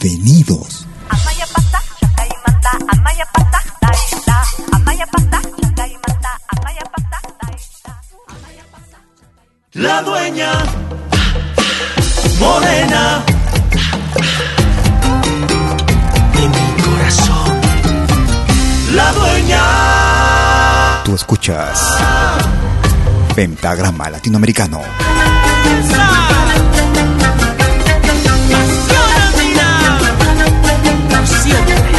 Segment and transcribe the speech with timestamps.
[0.00, 0.86] Bienvenidos.
[9.72, 10.52] La dueña
[12.38, 13.24] morena
[16.32, 17.60] de mi corazón.
[18.94, 19.62] La dueña.
[21.04, 21.96] Tú escuchas
[23.34, 24.80] Pentagrama Latinoamericano.
[31.20, 31.97] Es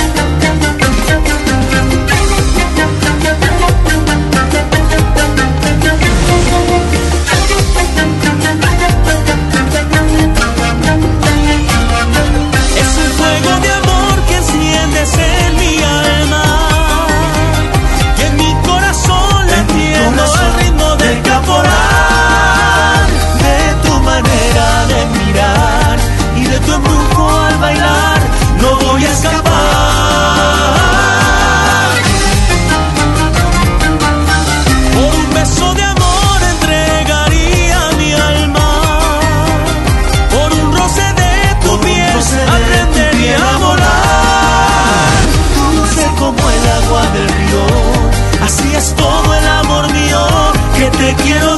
[51.15, 51.48] que te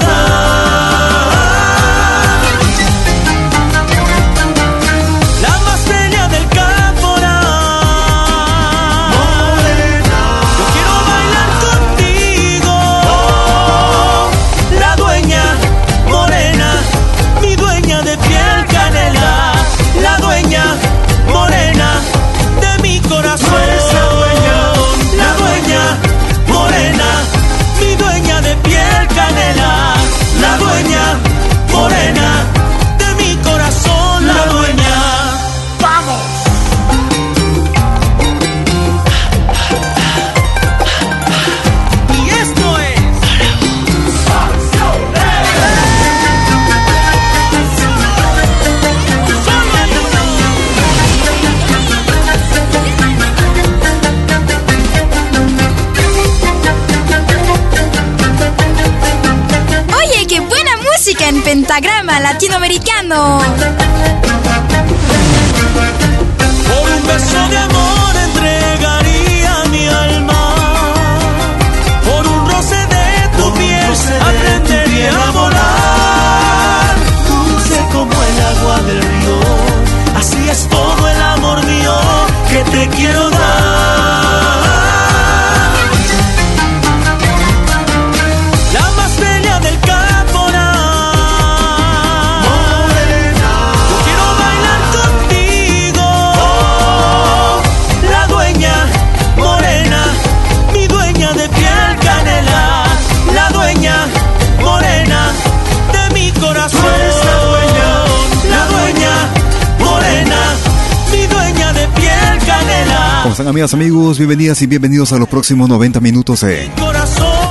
[113.61, 114.17] amigos?
[114.17, 116.71] Bienvenidas y bienvenidos a los próximos 90 minutos en.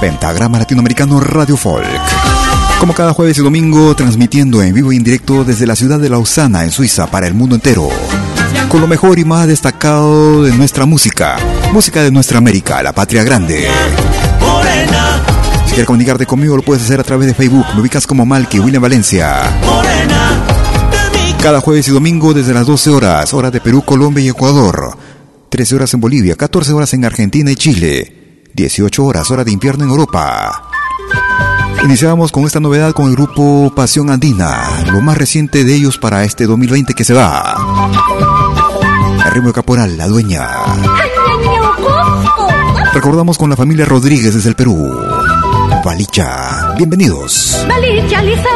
[0.01, 1.87] Pentagrama Latinoamericano Radio Folk.
[2.81, 6.09] Como cada jueves y domingo, transmitiendo en vivo y en directo desde la ciudad de
[6.09, 7.89] Lausana, en Suiza, para el mundo entero.
[8.69, 11.37] Con lo mejor y más destacado de nuestra música.
[11.73, 13.69] Música de nuestra América, la patria grande.
[15.67, 17.67] Si quieres comunicarte conmigo, lo puedes hacer a través de Facebook.
[17.75, 19.43] Me ubicas como Malky William Valencia.
[21.41, 24.97] Cada jueves y domingo desde las 12 horas, hora de Perú, Colombia y Ecuador.
[25.51, 28.47] 13 horas en Bolivia, 14 horas en Argentina y Chile.
[28.55, 30.63] 18 horas, hora de invierno en Europa.
[31.85, 36.23] Iniciamos con esta novedad con el grupo Pasión Andina, lo más reciente de ellos para
[36.23, 37.57] este 2020 que se va.
[39.27, 40.49] El ritmo de Caporal, la dueña.
[42.95, 44.89] Recordamos con la familia Rodríguez desde el Perú.
[45.85, 47.65] Balicha, bienvenidos.
[47.69, 48.49] Balicha lisa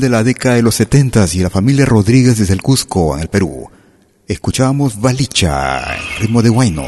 [0.00, 3.28] de la década de los 70 y la familia Rodríguez desde el Cusco, en el
[3.28, 3.68] Perú.
[4.26, 6.84] Escuchábamos Balicha, ritmo de Huayno.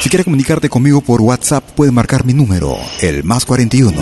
[0.00, 3.92] Si quieres comunicarte conmigo por WhatsApp, puedes marcar mi número, el más 41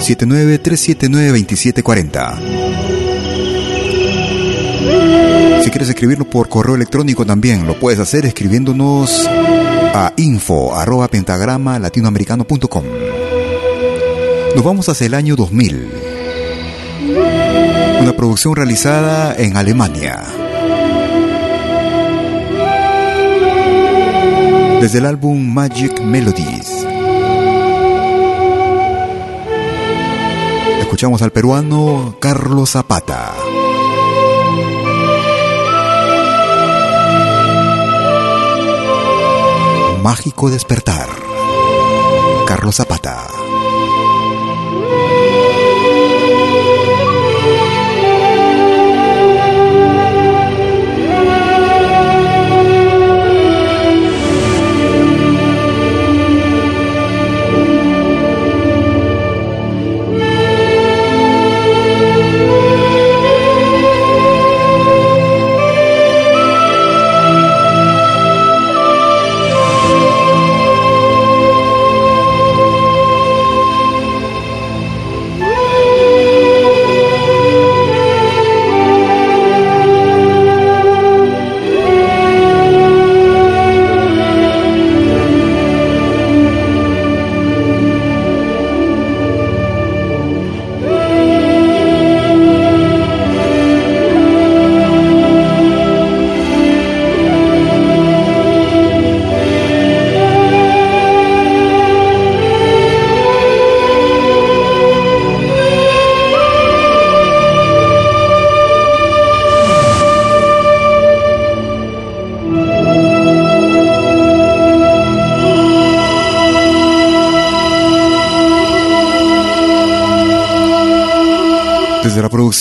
[0.00, 2.40] 79379 2740.
[5.64, 11.78] Si quieres escribirlo por correo electrónico también, lo puedes hacer escribiéndonos a info arroba pentagrama
[11.78, 12.84] latinoamericano.com.
[14.54, 16.03] Nos vamos hacia el año 2000.
[18.04, 20.22] Una producción realizada en Alemania.
[24.78, 26.86] Desde el álbum Magic Melodies.
[30.80, 33.32] Escuchamos al peruano Carlos Zapata.
[40.02, 41.08] Mágico despertar.
[42.46, 43.33] Carlos Zapata.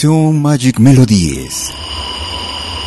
[0.06, 1.72] Magic Melodies,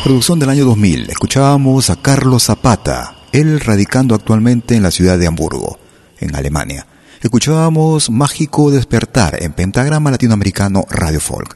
[0.03, 5.25] producción del año 2000, escuchábamos a Carlos Zapata, él radicando actualmente en la ciudad de
[5.25, 5.79] Hamburgo,
[6.19, 6.85] en Alemania.
[7.19, 11.55] Escuchábamos Mágico Despertar en Pentagrama Latinoamericano Radio Folk.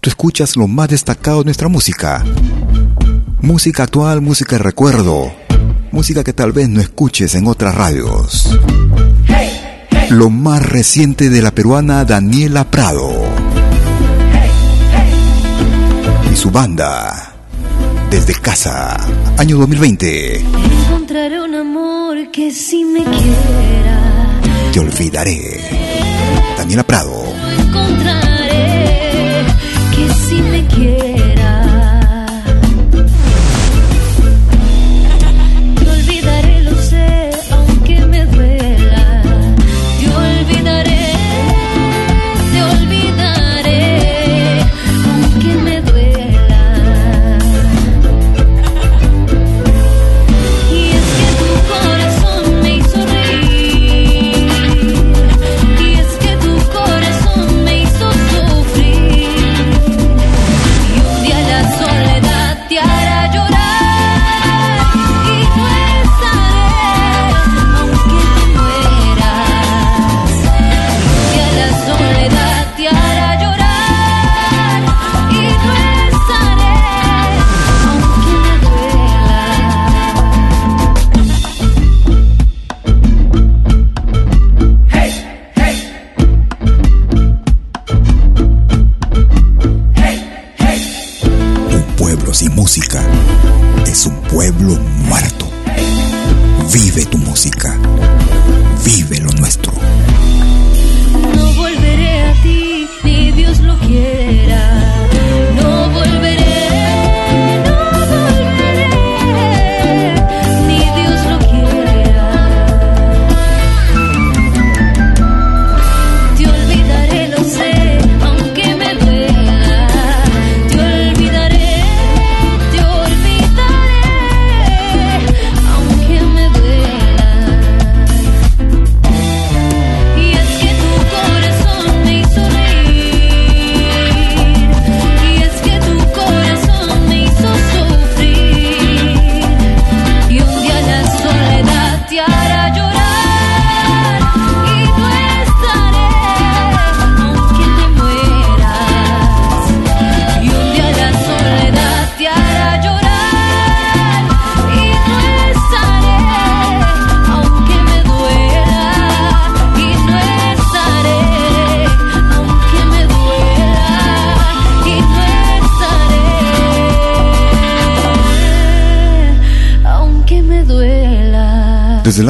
[0.00, 2.24] Tú escuchas lo más destacado de nuestra música.
[3.42, 5.30] Música actual, música de recuerdo,
[5.92, 8.58] música que tal vez no escuches en otras radios.
[10.08, 13.13] Lo más reciente de la peruana Daniela Prado
[16.36, 17.32] su banda.
[18.10, 18.96] Desde casa,
[19.38, 20.40] año 2020.
[20.40, 24.40] Encontraré un amor que si me quiera.
[24.72, 25.60] Te olvidaré.
[26.56, 27.24] Daniela Prado.
[27.58, 29.44] encontraré
[29.94, 31.13] que si me quiera.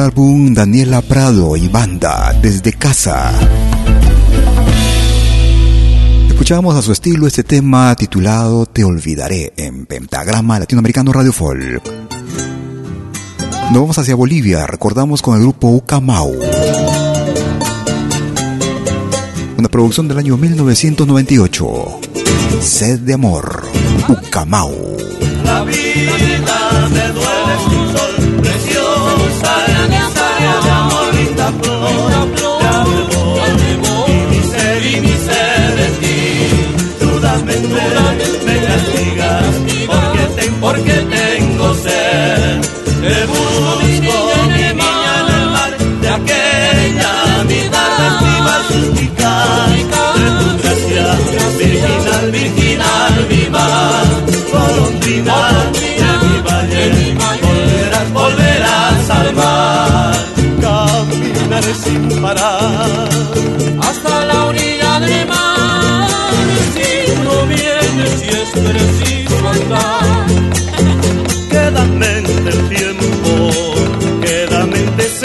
[0.05, 3.33] Álbum Daniela Prado y Banda, desde casa.
[6.27, 11.81] Escuchamos a su estilo este tema titulado Te Olvidaré en Pentagrama Latinoamericano Radio Folk.
[13.71, 16.35] Nos vamos hacia Bolivia, recordamos con el grupo Ucamau.
[19.57, 21.99] Una producción del año 1998.
[22.61, 23.63] Sed de amor,
[24.07, 24.71] Ucamau.
[25.43, 28.04] La vida me duele
[31.47, 32.04] y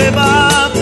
[0.01, 0.80] se va.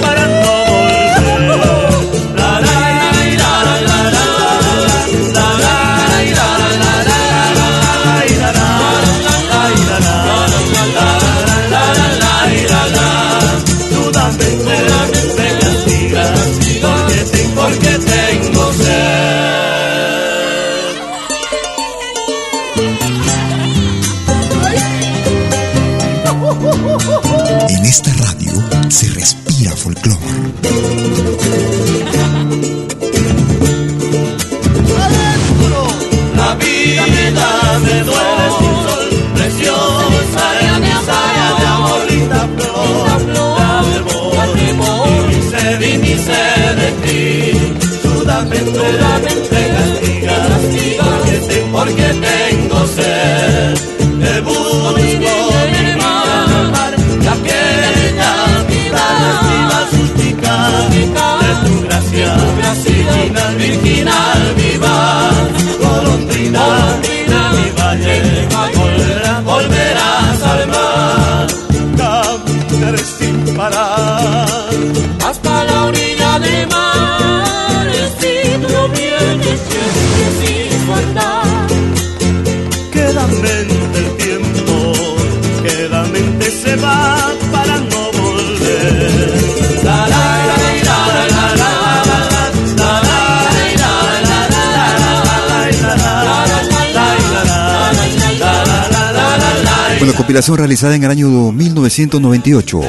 [100.28, 102.80] Compilación realizada en el año 1998.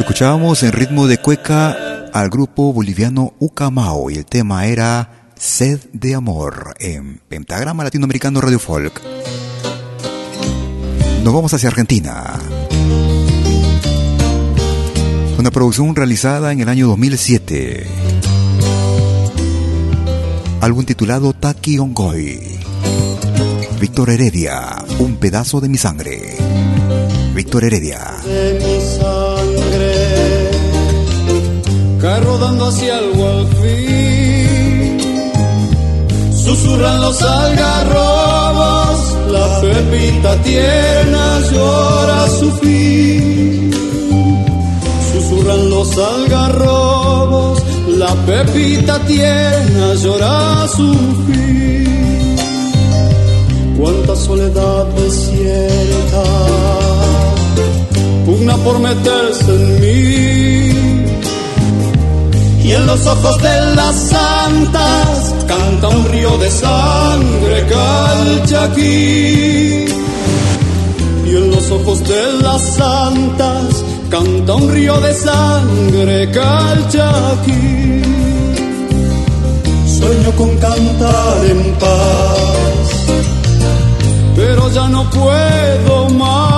[0.00, 6.16] Escuchábamos en ritmo de cueca al grupo boliviano Ucamao y el tema era Sed de
[6.16, 9.00] Amor en Pentagrama Latinoamericano Radio Folk.
[11.22, 12.34] Nos vamos hacia Argentina.
[15.38, 17.86] Una producción realizada en el año 2007.
[20.60, 22.53] Álbum titulado Taki Ongoy.
[23.84, 26.38] Víctor Heredia, un pedazo de mi sangre.
[27.34, 28.14] Víctor Heredia.
[28.24, 30.50] De mi sangre,
[32.00, 33.12] cae rodando hacia el
[33.60, 34.98] fin.
[36.32, 38.98] Susurran los algarrobos,
[39.30, 43.70] la pepita tierna llora su fin.
[45.12, 47.62] Susurran los algarrobos,
[47.98, 50.90] la pepita tierna llora su
[51.26, 51.73] fin
[53.84, 56.24] cuánta soledad desierta
[58.24, 59.94] pugna por meterse en mí.
[62.64, 68.84] Y en los ojos de las santas canta un río de sangre calchaquí.
[71.26, 78.02] Y en los ojos de las santas canta un río de sangre calchaquí.
[79.98, 82.73] Sueño con cantar en paz
[84.54, 86.53] pero ya no puedo más.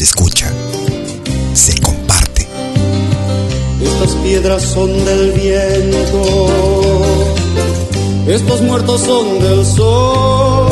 [0.00, 0.46] Se escucha,
[1.52, 2.48] se comparte.
[3.82, 6.46] Estas piedras son del viento,
[8.26, 10.70] estos muertos son del sol.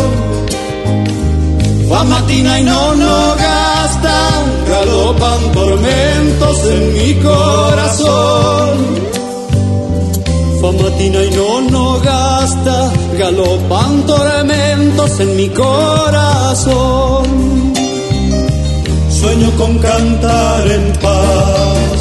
[1.92, 8.78] Va matina y no no gastan, galopan tormentos en mi corazón.
[10.62, 17.57] Famatina y no no gasta, galopan tormentos en mi corazón.
[19.20, 22.00] Sueño con cantar en paz,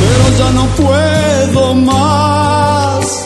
[0.00, 3.24] pero ya no puedo más.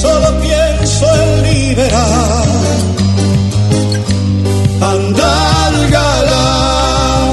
[0.00, 2.46] Solo pienso en liberar,
[4.80, 7.32] andar galán.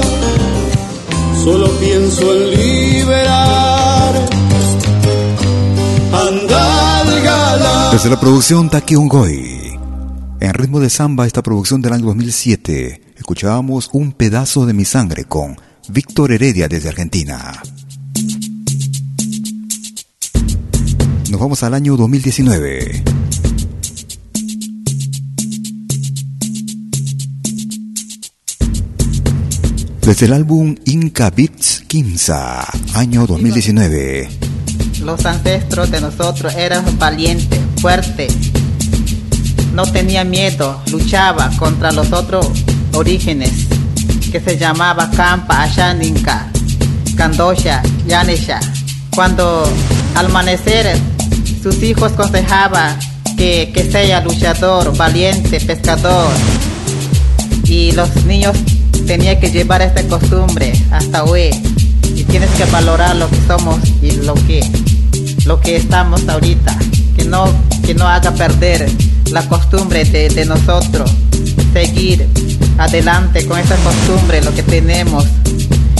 [1.42, 3.20] Solo pienso en liberar
[7.92, 8.94] Desde la producción Taki.
[8.94, 15.22] En ritmo de samba, esta producción del año 2007, escuchábamos Un pedazo de mi sangre
[15.22, 15.56] con
[15.88, 17.62] Víctor Heredia desde Argentina.
[21.30, 23.04] Nos vamos al año 2019.
[30.02, 34.28] Desde el álbum Inca Beats Kimsa, año 2019
[35.04, 38.34] los ancestros de nosotros eran valientes, fuertes,
[39.72, 42.50] no tenía miedo, luchaba contra los otros
[42.92, 43.66] orígenes
[44.30, 46.48] que se llamaba Campa, Ashaninka,
[47.16, 48.60] Kandosha, Yanesha.
[49.14, 49.64] Cuando
[50.14, 50.96] al amanecer
[51.62, 52.98] sus hijos aconsejaban
[53.36, 56.30] que, que sea luchador, valiente, pescador,
[57.64, 58.56] y los niños
[59.06, 61.50] tenían que llevar esta costumbre hasta hoy
[62.30, 64.62] tienes que valorar lo que somos y lo que,
[65.46, 66.76] lo que estamos ahorita.
[67.16, 67.52] Que no,
[67.84, 68.88] que no haga perder
[69.30, 71.10] la costumbre de, nosotros.
[71.72, 72.26] Seguir
[72.78, 75.24] adelante con esa costumbre, lo que tenemos.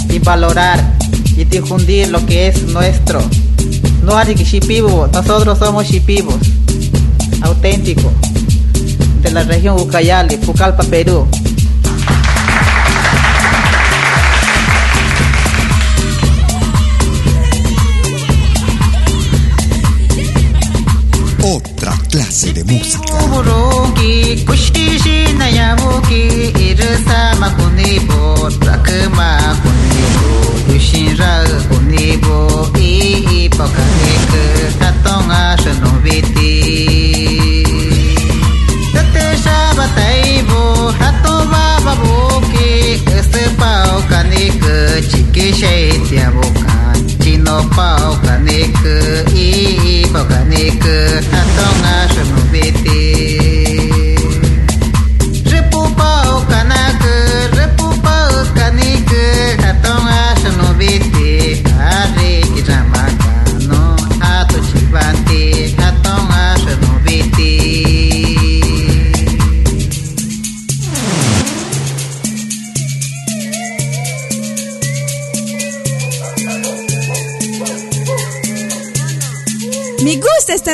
[0.09, 0.95] Y valorar
[1.37, 3.23] y difundir lo que es nuestro.
[4.03, 6.37] No hay shipibo, nosotros somos shipibos.
[7.43, 8.13] Auténtico.
[9.23, 11.27] De la región Ucayali, Pucallpa, Perú.
[22.11, 23.01] Clase de música.
[45.41, 46.90] Este shaitia bukan, chino
[47.77, 52.17] 宝哥那个，伊宝哥那个，他从哪寻
[52.53, 53.50] 来的？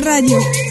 [0.05, 0.66] Radio.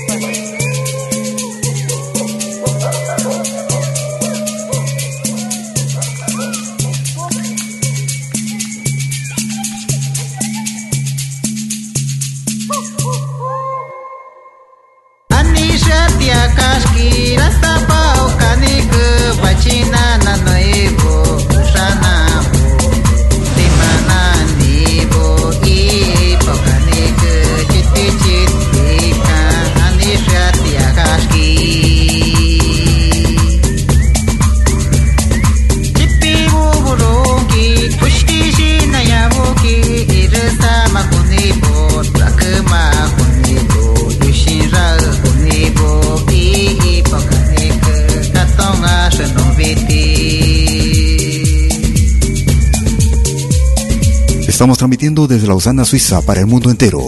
[55.66, 57.02] Lausana, Suiza, para el mundo entero.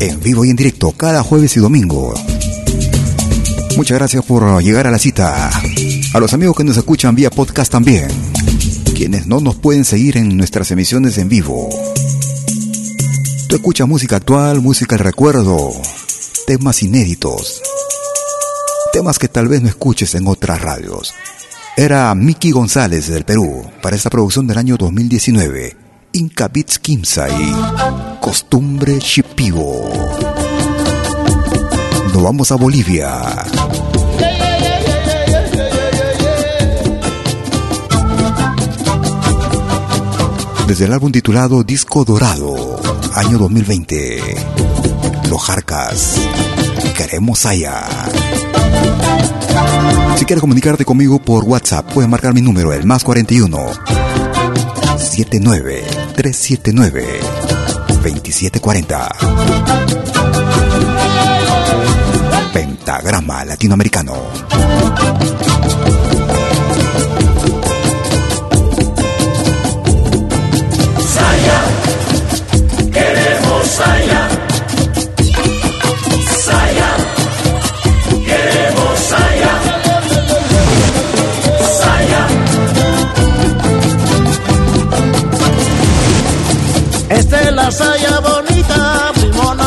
[0.00, 2.14] En vivo y en directo, cada jueves y domingo.
[3.76, 5.50] Muchas gracias por llegar a la cita.
[6.14, 8.08] A los amigos que nos escuchan vía podcast también.
[8.94, 11.68] Quienes no nos pueden seguir en nuestras emisiones en vivo.
[13.48, 15.70] Tú escuchas música actual, música del recuerdo,
[16.46, 17.60] temas inéditos.
[18.94, 21.12] Temas que tal vez no escuches en otras radios.
[21.76, 25.83] Era Miki González del Perú para esta producción del año 2019.
[26.14, 27.32] Inca Beats Kimsai.
[28.20, 29.90] Costumbre Shipibo.
[32.12, 33.20] Nos vamos a Bolivia.
[40.68, 42.80] Desde el álbum titulado Disco Dorado,
[43.14, 44.20] año 2020.
[45.28, 46.14] Los Jarcas.
[46.96, 47.88] Queremos allá.
[50.16, 53.58] Si quieres comunicarte conmigo por WhatsApp, puedes marcar mi número, el más 41
[54.96, 57.20] 79 379
[58.00, 59.08] 2740.
[62.52, 64.30] Pentagrama Latinoamericano.
[72.92, 74.13] Queremos Saya.
[74.13, 74.13] Saya.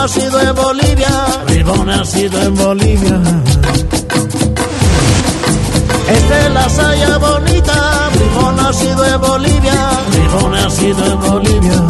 [0.08, 1.26] Nacido en Bolivia.
[1.48, 3.22] Primo nacido en Bolivia.
[6.08, 9.90] Esta es la saya bonita, primo nacido en Bolivia.
[10.10, 11.84] Primo nacido en Bolivia.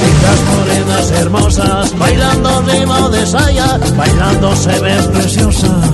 [0.00, 5.90] Lindas morenas hermosas, bailando ritmo de saya, bailando se ven preciosas.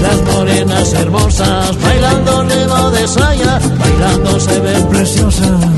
[0.00, 5.77] Las morenas hermosas, bailando ritmo de saya, bailando se ven preciosas.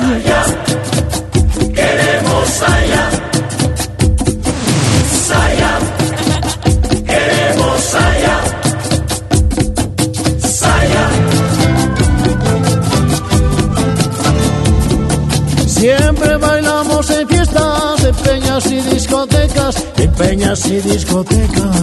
[0.00, 0.34] Radio.
[1.74, 3.10] Queremos allá.
[5.26, 5.78] Saya.
[7.06, 8.38] Queremos allá.
[10.40, 11.08] Saya.
[15.66, 21.76] Siempre bailamos en fiestas, en peñas y discotecas, en peñas y discotecas.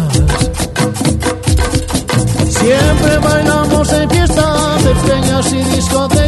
[2.49, 6.22] Siempre bailamos en fiestas, en peñas y discotecas,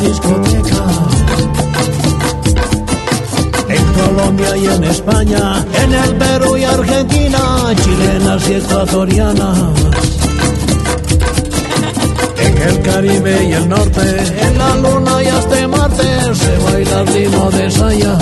[0.00, 0.80] y discotecas.
[3.68, 7.38] En Colombia y en España, en el Perú y Argentina,
[7.82, 9.58] chilenas y ecuatorianas.
[12.38, 17.06] En el Caribe y el norte, en la luna y hasta Marte, se baila el
[17.08, 18.18] ritmo de Saya.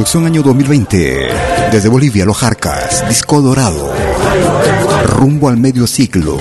[0.00, 1.28] Producción año 2020.
[1.72, 3.92] Desde Bolivia, Los Jarcas, Disco Dorado.
[5.04, 6.38] Rumbo al medio ciclo.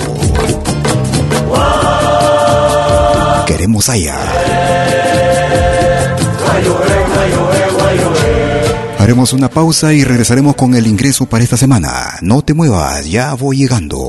[3.45, 4.17] Queremos allá.
[8.97, 12.17] Haremos una pausa y regresaremos con el ingreso para esta semana.
[12.21, 14.08] No te muevas, ya voy llegando.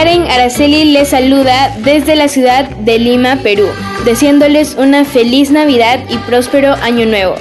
[0.00, 3.66] Karen Araceli les saluda desde la ciudad de Lima, Perú,
[4.06, 7.34] deseándoles una feliz Navidad y próspero Año Nuevo.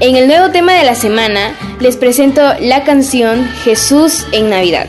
[0.00, 4.86] En el nuevo tema de la semana les presento la canción Jesús en Navidad.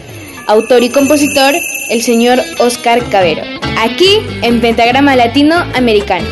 [0.48, 1.54] Autor y compositor,
[1.90, 3.44] el señor Oscar Cabero.
[3.78, 6.30] Aquí en Pentagrama Latino Americano.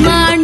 [0.00, 0.41] más.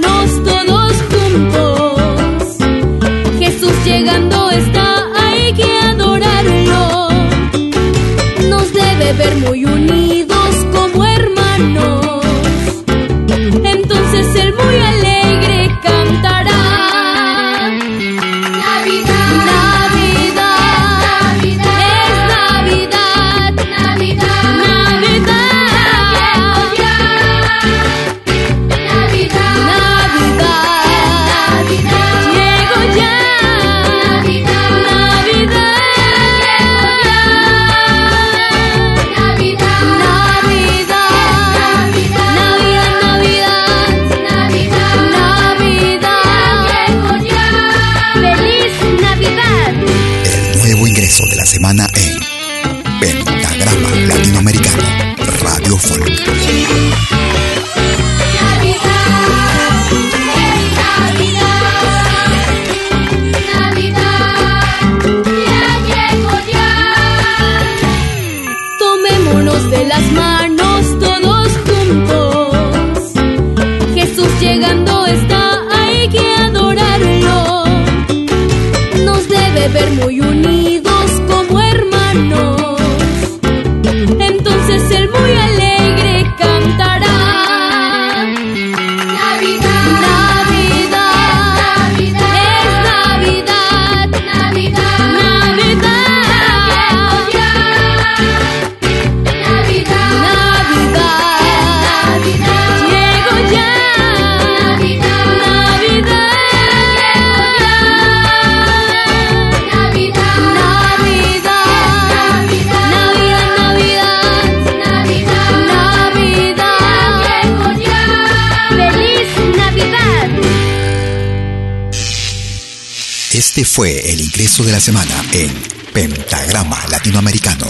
[123.78, 125.54] Fue el ingreso de la semana en
[125.92, 127.64] Pentagrama Latinoamericano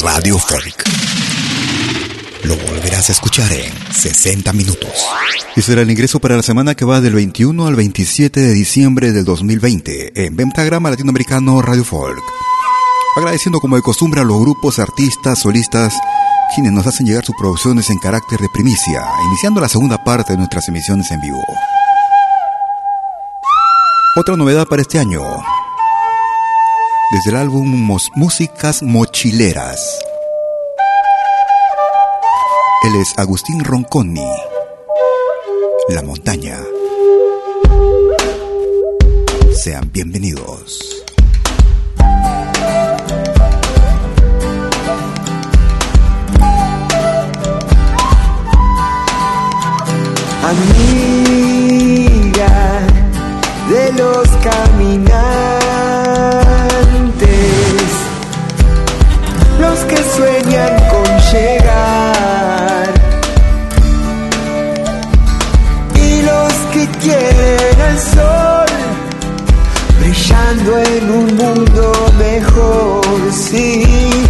[0.00, 0.84] Radio Folk.
[2.44, 4.92] Lo volverás a escuchar en 60 minutos.
[5.56, 9.10] Y será el ingreso para la semana que va del 21 al 27 de diciembre
[9.10, 12.22] del 2020 en Pentagrama Latinoamericano Radio Folk.
[13.16, 15.92] Agradeciendo como de costumbre a los grupos, artistas, solistas,
[16.54, 20.38] quienes nos hacen llegar sus producciones en carácter de primicia, iniciando la segunda parte de
[20.38, 21.42] nuestras emisiones en vivo.
[24.16, 25.22] Otra novedad para este año.
[27.12, 30.00] Desde el álbum Músicas Mochileras.
[32.88, 34.26] Él es Agustín Ronconi.
[35.90, 36.58] La montaña.
[39.54, 41.04] Sean bienvenidos
[53.96, 55.10] los caminantes,
[59.58, 62.88] los que sueñan con llegar
[65.94, 68.66] y los que quieren el sol
[69.98, 74.29] brillando en un mundo mejor, sí.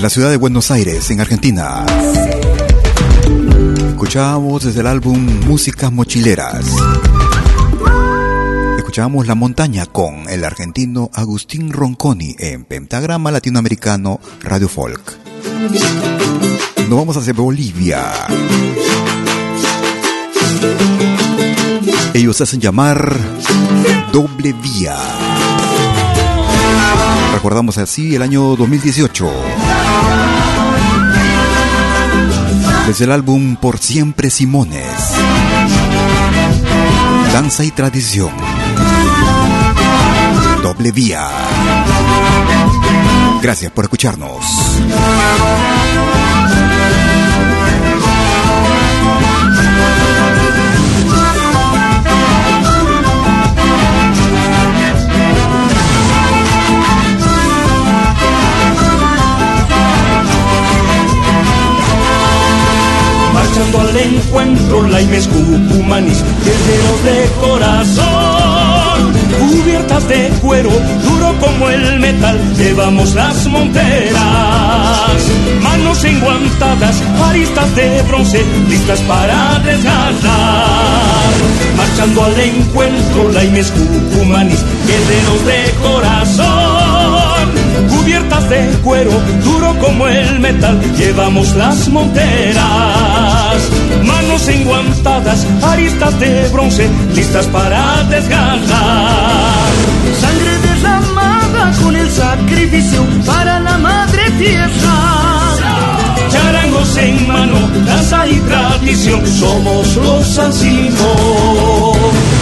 [0.00, 1.84] Desde la ciudad de Buenos Aires, en Argentina.
[3.90, 6.64] Escuchábamos desde el álbum Músicas Mochileras.
[8.78, 15.18] Escuchábamos La Montaña con el argentino Agustín Ronconi en Pentagrama Latinoamericano Radio Folk.
[16.88, 18.10] Nos vamos hacia Bolivia.
[22.14, 23.18] Ellos hacen llamar
[24.12, 24.96] Doble Vía.
[27.34, 29.69] Recordamos así el año 2018.
[32.90, 34.82] Desde el álbum Por Siempre Simones.
[37.32, 38.32] Danza y tradición.
[40.60, 41.28] Doble vía.
[43.40, 44.44] Gracias por escucharnos.
[65.00, 74.12] Laimes Cucumanis, guerreros de corazón, cubiertas de cuero, duro como el metal, llevamos las monteras,
[75.62, 81.30] manos enguantadas, aristas de bronce, listas para desgastar.
[81.78, 86.69] Marchando al encuentro, Laimes Cucumanis, guerreros de corazón,
[88.10, 89.12] cubiertas de cuero,
[89.44, 92.64] duro como el metal, llevamos las monteras,
[94.04, 99.70] manos enguantadas, aristas de bronce, listas para desgarrar.
[100.20, 105.60] Sangre derramada con el sacrificio para la madre tierra.
[106.32, 110.36] Charangos en mano, danza y tradición, somos los.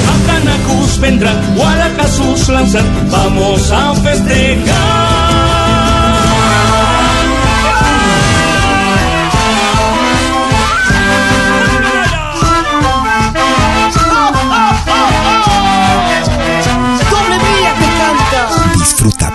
[0.07, 5.48] Macanacus vendrán, Guaracasus lanzan, vamos a festejar.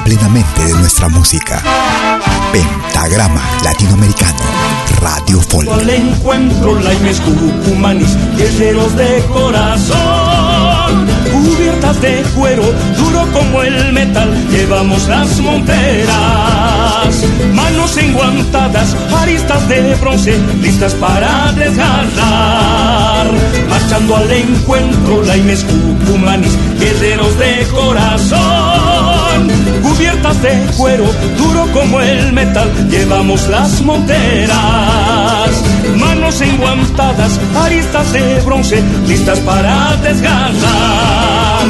[0.04, 1.62] Plenamente de nuestra música.
[2.52, 4.40] Pentagrama Latinoamericano
[5.02, 5.70] Radio Folk.
[5.70, 12.64] Al encuentro, Laimes Cucumanis, guerreros de corazón, cubiertas de cuero,
[12.98, 17.16] duro como el metal, llevamos las monteras,
[17.54, 23.32] manos enguantadas, aristas de bronce, listas para desgarrar.
[23.70, 28.63] Marchando al encuentro, Laimes Cucumanis, guerreros de corazón,
[30.04, 31.06] cubiertas de cuero,
[31.38, 34.52] duro como el metal, llevamos las monteras,
[35.98, 41.64] manos enguantadas, aristas de bronce, listas para desgarrar.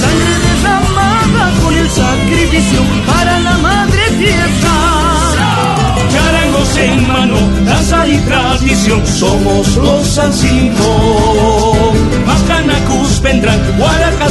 [0.00, 4.76] Sangre derramada con el sacrificio para la madre tierra.
[6.12, 11.94] Charangos en mano, danza y tradición, somos los Ancimos.
[12.24, 13.58] Macanacus vendrán,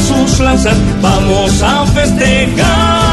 [0.07, 3.09] sus lanzas, vamos a festejar.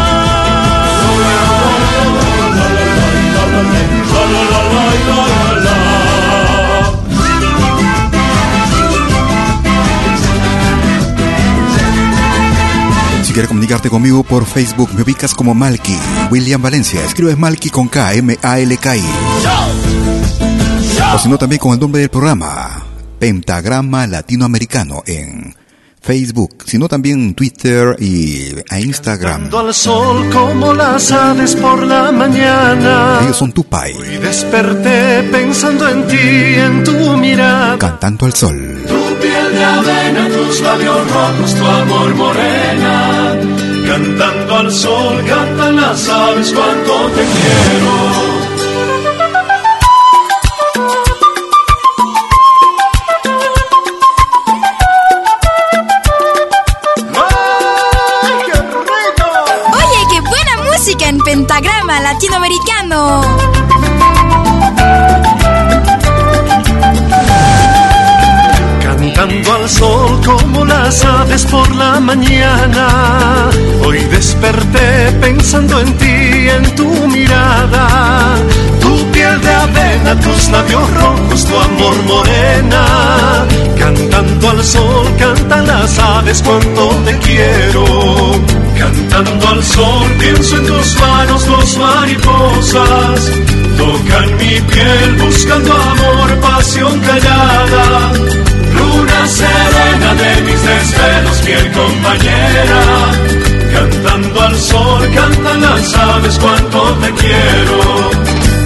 [13.23, 15.99] Si quieres comunicarte conmigo por Facebook, me ubicas como Malky,
[16.31, 17.05] William Valencia.
[17.05, 19.05] Escribes Malky con K, M, A, L, K, I.
[21.15, 22.85] O si no, también con el nombre del programa,
[23.19, 25.55] Pentagrama Latinoamericano en
[26.07, 29.53] Facebook, sino también Twitter y Instagram.
[29.53, 33.19] al sol como las aves por la mañana.
[33.23, 33.93] Ellos son Tupai.
[33.93, 37.77] Y desperté pensando en ti, en tu mirada.
[37.79, 38.57] Cantando al sol.
[38.87, 43.35] Tu piel de avena, tus labios rojos, tu amor morena.
[43.89, 48.36] Cantando al sol, cantan las aves cuánto te quiero.
[62.17, 63.21] Latinoamericano.
[68.83, 73.51] Cantando al sol como las aves por la mañana.
[73.85, 78.37] Hoy desperté pensando en ti, en tu mirada.
[78.81, 83.47] Tu piel de avena, tus labios rojos, tu amor morena.
[83.79, 91.01] Cantando al sol, cantan las aves cuánto te quiero Cantando al sol pienso en tus
[91.01, 93.33] manos dos mariposas.
[93.77, 98.13] Tocan mi piel buscando amor, pasión callada.
[98.75, 102.83] Luna serena de mis desvelos, fiel compañera.
[103.73, 108.11] Cantando al sol cantan las aves cuánto te quiero.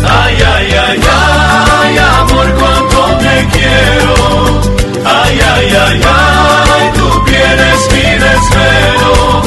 [0.09, 1.01] Ay, ay, ay,
[1.83, 4.61] ay, amor cuánto te quiero.
[5.05, 9.40] Ay, ay, ay, ay, tú quieres mi desvelo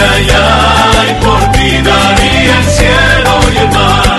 [0.00, 4.18] Ay, por ti daría el cielo y el mar.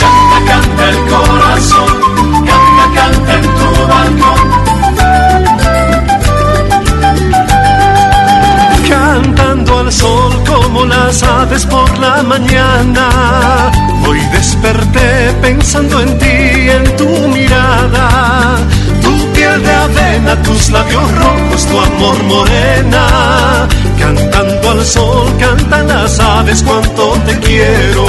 [0.00, 1.92] Canta, canta el corazón,
[2.48, 4.40] canta, canta en tu balcón.
[8.88, 13.08] Cantando al sol como las aves por la mañana
[14.62, 18.58] desperté pensando en ti, en tu mirada.
[19.00, 23.68] Tu piel de avena, tus labios rojos, tu amor morena.
[23.98, 28.06] Cantando al sol, cantan las aves cuánto te quiero.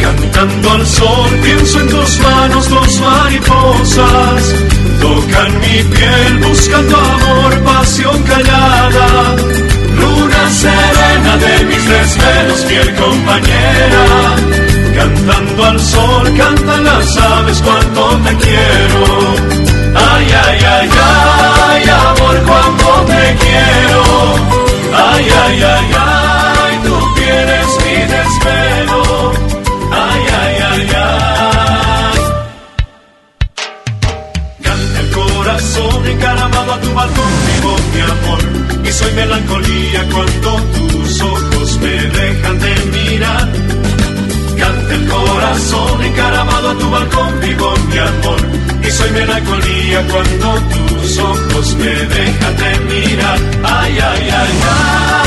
[0.00, 4.54] Cantando al sol, pienso en tus manos, dos mariposas.
[5.00, 9.34] Tocan mi piel buscando amor, pasión callada.
[9.98, 14.63] Luna serena de mis desvelos, fiel compañera
[15.04, 19.04] Cantando al sol, cantan las aves cuánto te quiero.
[19.94, 20.88] Ay, ay, ay,
[21.68, 24.02] ay, amor, cuánto te quiero.
[24.96, 29.32] Ay, ay, ay, ay, tú quieres mi desvelo.
[29.92, 32.20] Ay, ay, ay, ay.
[34.62, 38.40] Canta el corazón encaramado a tu balcón, vivo mi amor.
[38.88, 43.48] Y soy melancolía cuando tus ojos me dejan de mirar
[46.78, 48.40] tu balcón vivo mi amor.
[48.82, 50.54] Y soy melancolía cuando
[50.88, 53.38] tus ojos me dejan de mirar.
[53.64, 55.23] Ay ay ay ay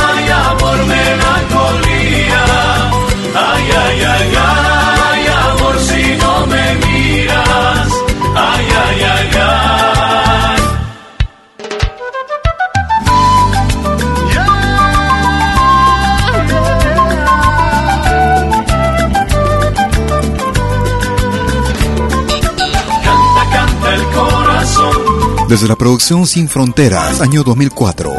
[25.50, 28.12] Desde la producción Sin Fronteras, año 2004.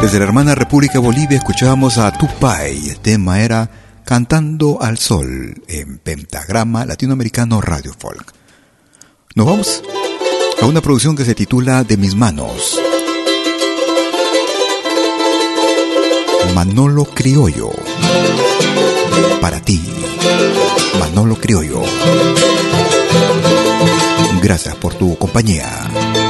[0.00, 3.68] Desde la hermana República Bolivia escuchábamos a Tupai, tema era
[4.04, 8.32] Cantando al Sol en Pentagrama Latinoamericano Radio Folk.
[9.34, 9.82] Nos vamos
[10.62, 12.78] a una producción que se titula De mis manos.
[16.54, 17.70] Manolo Criollo.
[19.40, 19.82] Para ti,
[21.00, 21.82] Manolo Criollo.
[24.42, 26.27] Gracias por tu compañía.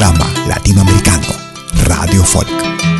[0.00, 1.26] Pentagrama Latinoamericano,
[1.84, 2.99] Radio Folk.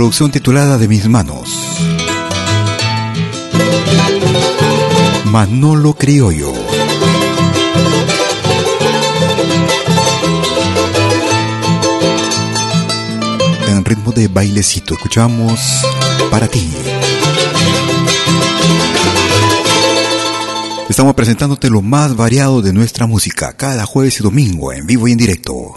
[0.00, 1.50] Producción titulada De mis manos.
[5.26, 6.54] Manolo Criollo.
[13.68, 15.60] En ritmo de bailecito escuchamos
[16.30, 16.66] Para ti.
[20.88, 25.12] Estamos presentándote lo más variado de nuestra música cada jueves y domingo en vivo y
[25.12, 25.74] en directo.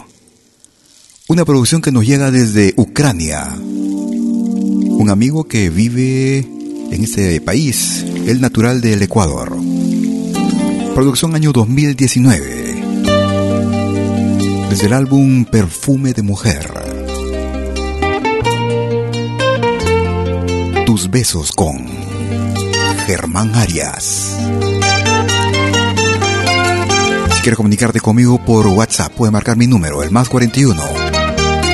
[1.28, 3.54] Una producción que nos llega desde Ucrania.
[4.96, 9.56] Un amigo que vive en este país, el natural del Ecuador.
[10.94, 12.74] Producción año 2019.
[14.70, 16.72] Desde el álbum Perfume de Mujer.
[20.86, 21.86] Tus besos con
[23.06, 24.36] Germán Arias.
[27.34, 30.82] Si quieres comunicarte conmigo por WhatsApp, puedes marcar mi número, el más 41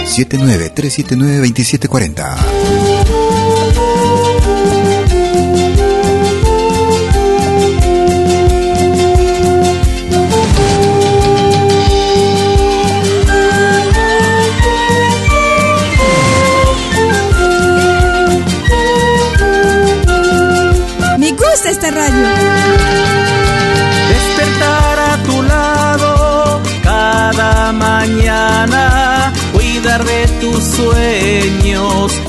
[0.06, 2.89] 79 379 2740.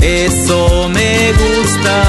[0.01, 2.03] Eso me gusta.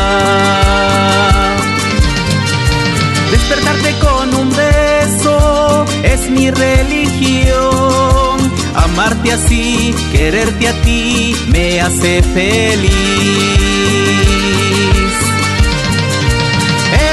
[3.30, 8.52] Despertarte con un beso es mi religión.
[8.74, 12.90] Amarte así, quererte a ti, me hace feliz.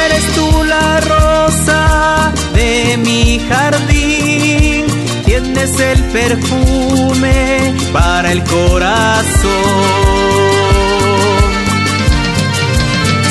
[0.04, 4.09] Eres tú la rosa de mi jardín,
[5.60, 9.20] tienes el perfume para el corazón.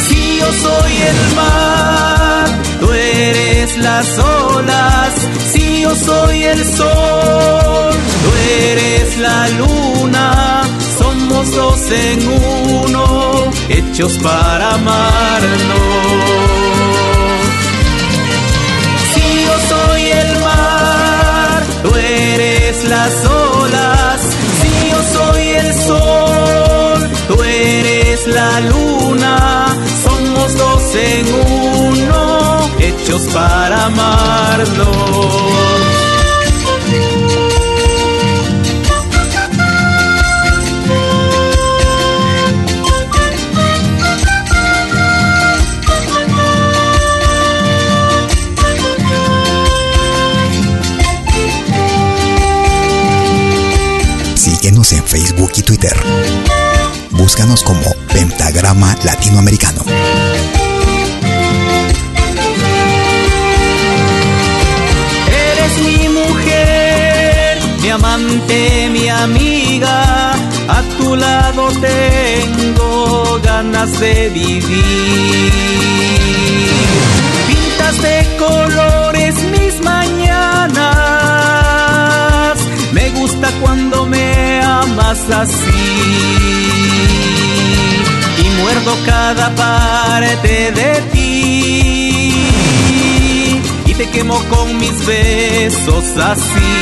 [0.08, 2.48] Si yo soy el mar,
[2.80, 5.14] tú eres las olas.
[5.52, 10.62] Si yo soy el sol, tú eres la luna.
[10.98, 16.18] Somos dos en uno, hechos para amarnos.
[22.88, 24.20] Las olas.
[24.60, 29.66] Si yo soy el sol, tú eres la luna.
[30.04, 35.87] Somos dos en uno, hechos para amarnos.
[55.18, 55.96] Facebook y Twitter.
[57.10, 59.82] Búscanos como Pentagrama Latinoamericano.
[65.50, 70.34] Eres mi mujer, mi amante, mi amiga.
[70.68, 75.52] A tu lado tengo ganas de vivir.
[77.48, 80.98] Pintas de colores mis mañanas.
[82.92, 83.97] Me gusta cuando
[84.82, 85.84] amas así.
[88.42, 92.34] Y muerdo cada parte de ti
[93.86, 96.74] y te quemo con mis besos así.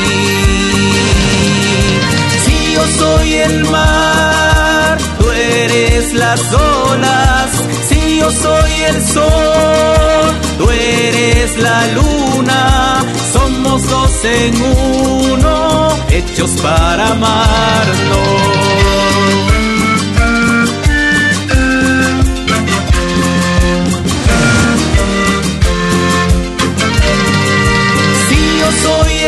[2.44, 7.51] Si yo soy el mar, tú eres las olas.
[7.88, 17.11] Si yo soy el sol, tú eres la luna, somos dos en uno, hechos para
[17.13, 18.77] amarnos.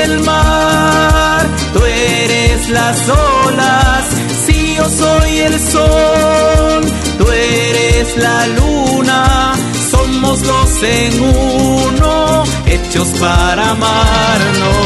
[0.03, 4.05] el mar, tú eres las olas,
[4.47, 6.83] si yo soy el sol,
[7.19, 8.58] tú eres la luna,
[10.39, 14.77] somos dos en uno, hechos para amarnos.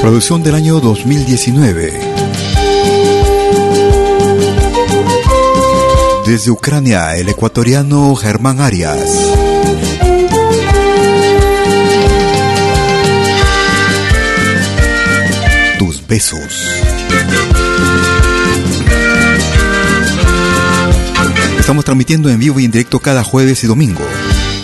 [0.00, 2.14] Producción del año 2019.
[6.26, 8.98] Desde Ucrania, el ecuatoriano Germán Arias.
[15.78, 16.43] Tus besos.
[21.64, 24.02] Estamos transmitiendo en vivo y en directo cada jueves y domingo.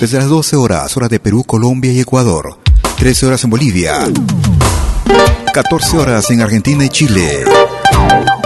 [0.03, 2.59] Desde las 12 horas, hora de Perú, Colombia y Ecuador.
[2.99, 4.07] 13 horas en Bolivia.
[5.55, 7.45] 14 horas en Argentina y Chile.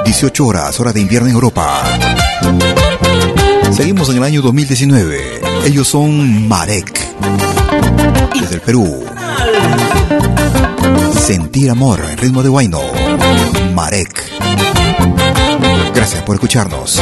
[0.05, 1.83] 18 horas, hora de invierno en Europa.
[3.73, 5.41] Seguimos en el año 2019.
[5.67, 7.09] Ellos son Marek.
[8.41, 9.05] Desde el Perú.
[11.27, 12.83] Sentir amor, ritmo de Guayno.
[13.75, 14.23] Marek.
[15.93, 17.01] Gracias por escucharnos.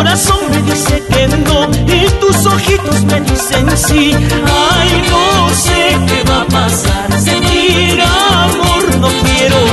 [0.00, 4.12] Corazón me dice que no y tus ojitos me dicen sí.
[4.14, 7.20] Ay, no sé qué va a pasar.
[7.20, 9.69] Sentir amor no quiero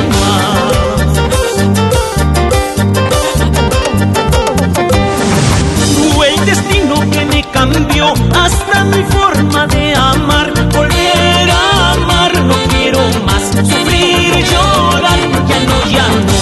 [7.72, 10.52] cambió hasta mi forma de amar.
[10.74, 13.44] Volver a amar no quiero más.
[13.68, 16.38] Sufrir, llorar, ya no, ya no.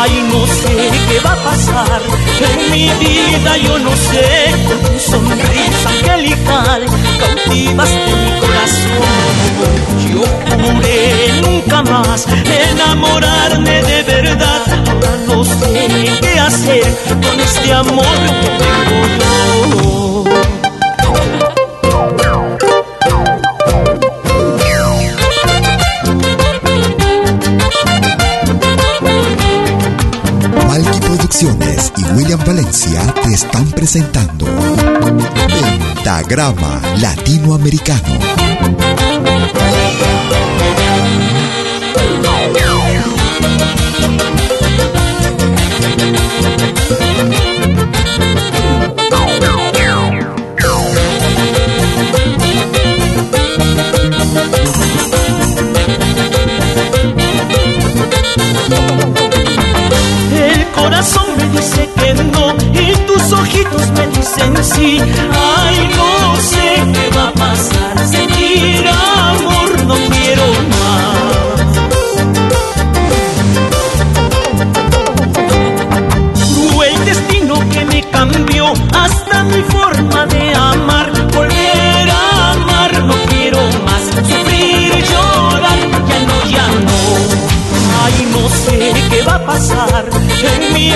[0.00, 2.02] Ay, no sé qué va a pasar
[2.40, 6.84] en mi vida yo no sé, con tu sonrisa angelical
[7.20, 9.44] cautivaste mi corazón.
[10.10, 10.22] Yo
[10.56, 12.26] juré nunca más
[12.72, 14.62] enamorarme de verdad.
[14.88, 18.04] Ahora no sé qué hacer con este amor
[18.40, 20.13] que tengo yo.
[32.14, 34.46] William Valencia te están presentando
[35.94, 38.18] Pentagrama Latinoamericano.
[63.96, 64.98] Me dicen sí.
[65.00, 67.93] Ay, no sé qué va a pasar.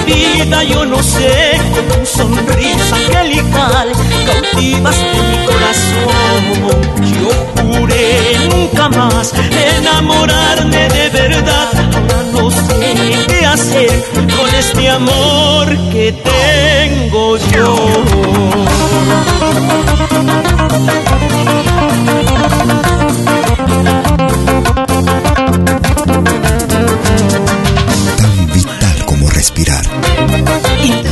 [0.06, 1.58] Vida, yo no sé
[2.04, 3.92] sonrisa angelical
[4.26, 6.42] cautivaste mi corazón.
[7.20, 7.30] Yo
[7.62, 9.32] juré nunca más
[9.76, 11.68] enamorarme de verdad.
[11.94, 17.76] Ahora no sé qué hacer con este amor que tengo yo.
[29.38, 29.84] respirar.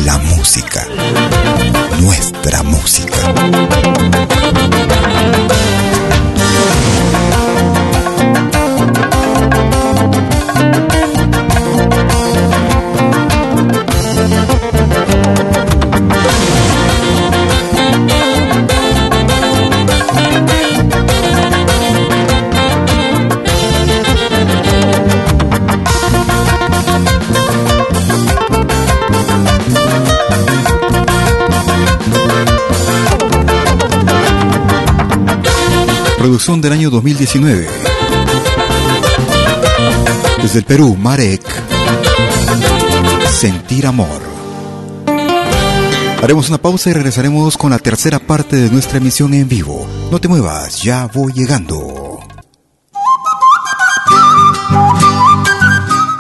[0.04, 0.84] La música.
[2.00, 3.18] Nuestra música.
[36.26, 37.68] Producción del año 2019.
[40.42, 41.40] Desde el Perú, Marek.
[43.30, 44.20] Sentir amor.
[46.20, 49.86] Haremos una pausa y regresaremos con la tercera parte de nuestra emisión en vivo.
[50.10, 52.18] No te muevas, ya voy llegando.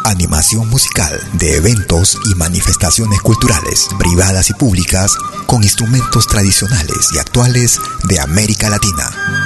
[0.04, 7.80] Animación musical de eventos y manifestaciones culturales, privadas y públicas, con instrumentos tradicionales y actuales
[8.04, 9.45] de América Latina.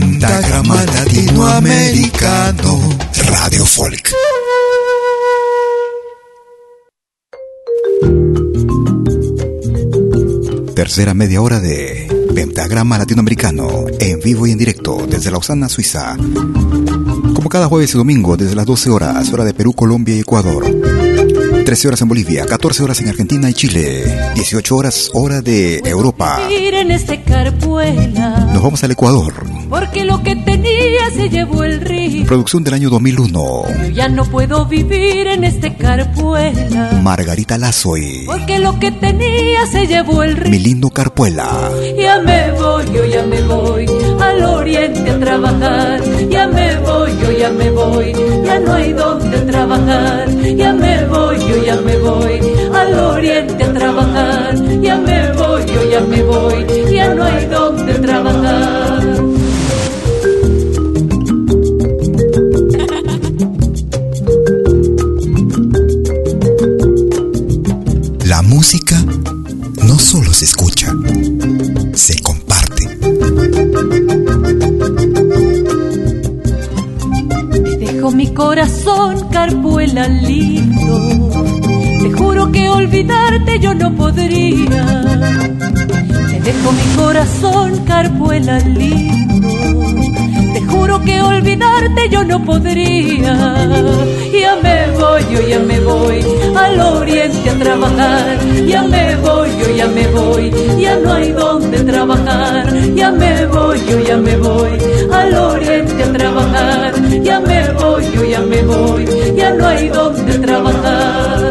[0.21, 2.79] Pentagrama Latinoamericano
[3.25, 4.13] Radio Folk.
[10.75, 16.15] Tercera media hora de Pentagrama Latinoamericano en vivo y en directo desde Lausana, Suiza.
[16.15, 20.65] Como cada jueves y domingo desde las 12 horas, hora de Perú, Colombia y Ecuador.
[21.65, 26.41] 13 horas en Bolivia, 14 horas en Argentina y Chile, 18 horas hora de Europa.
[26.47, 27.23] Este
[28.53, 29.60] Nos vamos al Ecuador.
[29.71, 32.25] Porque lo que tenía se llevó el río.
[32.25, 33.31] Producción del año 2001.
[33.31, 39.65] Yo ya no puedo vivir en este carpuela, Margarita Lazo y porque lo que tenía
[39.71, 40.51] se llevó el río.
[40.51, 41.47] mi lindo Carpuela.
[41.97, 43.85] Ya me voy, yo ya me voy
[44.19, 46.01] al oriente a trabajar.
[46.29, 48.13] Ya me voy, yo ya me voy,
[48.43, 50.29] ya no hay donde trabajar.
[50.57, 52.39] Ya me voy, yo ya me voy
[52.73, 54.55] al oriente a trabajar.
[54.81, 58.90] Ya me voy, yo ya me voy, ya no hay donde trabajar.
[68.61, 68.95] Música
[69.87, 70.93] no solo se escucha,
[71.95, 72.85] se comparte.
[77.79, 81.31] Dejo mi corazón, carpuela lindo.
[82.03, 85.01] Te juro que olvidarte yo no podría.
[86.29, 89.80] Te dejo mi corazón, carpuela lindo.
[90.71, 93.33] Juro que olvidarte yo no podría.
[94.41, 98.37] Ya me voy, yo ya me voy al oriente a trabajar.
[98.65, 102.73] Ya me voy, yo ya me voy, ya no hay donde trabajar.
[102.95, 104.71] Ya me voy, yo ya me voy
[105.11, 106.93] al oriente a trabajar.
[107.21, 109.05] Ya me voy, yo ya me voy,
[109.35, 111.50] ya no hay donde trabajar.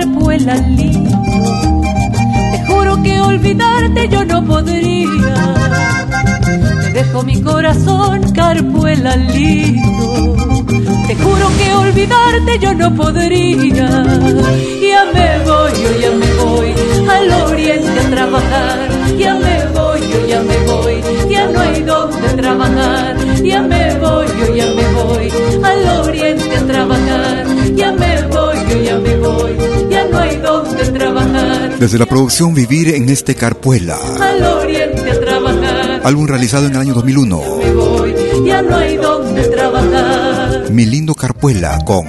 [0.00, 1.10] Carpuela lindo.
[2.52, 5.34] Te juro que olvidarte yo no podría.
[6.82, 10.36] Te dejo mi corazón, carpuela lindo.
[11.06, 13.88] Te juro que olvidarte yo no podría.
[14.90, 16.74] Ya me voy, yo ya me voy
[17.08, 18.88] al oriente a trabajar.
[19.18, 20.94] Ya me voy, yo ya me voy,
[21.28, 23.16] ya no hay donde trabajar.
[23.42, 25.32] Ya me voy, yo ya me voy
[25.62, 27.46] al oriente a trabajar.
[27.74, 29.56] Ya me voy, yo ya me voy,
[30.10, 31.78] no hay donde trabajar.
[31.78, 36.00] Desde la producción Vivir en este Carpuela, Al oriente a trabajar.
[36.04, 37.42] álbum realizado en el año 2001.
[37.58, 40.70] Me voy, ya no hay donde trabajar.
[40.70, 42.04] Mi lindo Carpuela con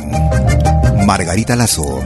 [1.06, 2.04] Margarita Lazo.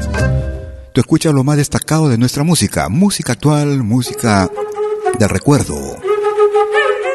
[0.94, 4.50] Tú escuchas lo más destacado de nuestra música, música actual, música
[5.20, 5.76] de recuerdo,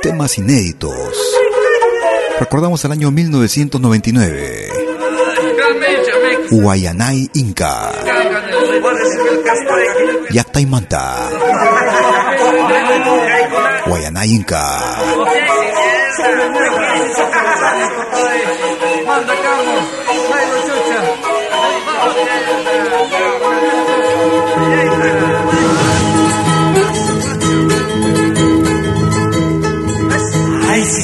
[0.03, 0.95] temas inéditos.
[2.39, 4.69] Recordamos el año 1999.
[6.51, 7.91] Guayanay Inca.
[10.31, 11.03] Llactaymanta.
[13.87, 14.63] Guayanayinka.
[19.07, 19.85] Manda Carlos,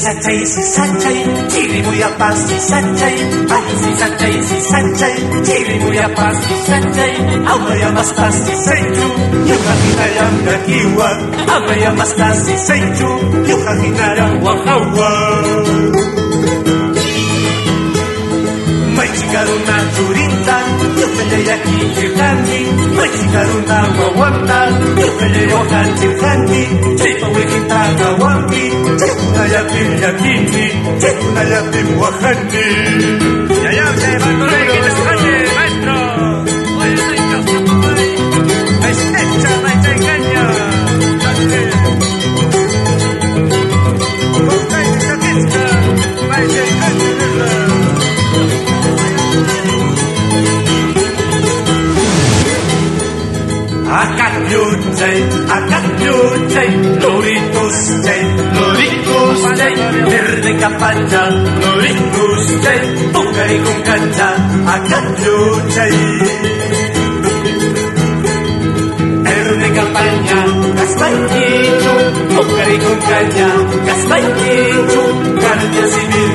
[0.06, 0.46] Yacta y Manta.
[0.46, 0.46] Guayanay Inca.
[0.46, 3.16] Ay, si sachay, si sachay, chiri muy a paz, si sachay.
[3.50, 7.12] Ay, si sachay, si sachay, chiri muy a paz, si sachay.
[7.46, 8.36] Ama ya más paz,
[23.14, 23.72] 기다룬다
[24.18, 24.52] 원다
[25.18, 26.66] 끌리고 간직한디
[26.98, 28.54] 제법의 기타가 원디
[28.98, 30.56] 제꾸나야 빌야 긴디
[30.98, 32.54] 제꾸나야 빌 워한디
[33.62, 34.65] 야야 제발 노래
[54.96, 55.20] Acayuchay,
[55.56, 56.70] acayuchay,
[57.02, 58.22] loritos chay,
[58.56, 59.74] loritos chay,
[60.08, 61.22] verde capacha,
[61.60, 62.80] loritos chay,
[63.52, 64.28] y con cancha,
[64.74, 65.92] acayuchay.
[69.22, 70.40] Verde campaña,
[70.76, 71.92] castañito,
[72.78, 73.48] con caña,
[73.84, 75.00] castañito,
[75.42, 76.30] guardia civil,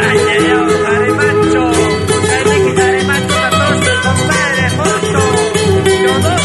[0.00, 0.18] ay,
[2.48, 5.20] me quitaré macho, tatoste, compadre, junto,
[5.84, 6.40] Teodoro,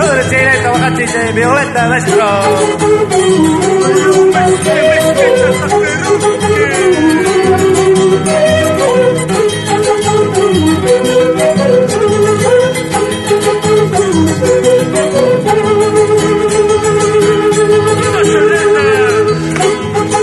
[0.00, 2.24] Ahora chileta, bajachita y violeta, maestro.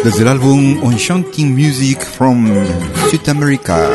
[0.03, 2.47] Desde el álbum Enchanting Music from
[3.11, 3.89] South America.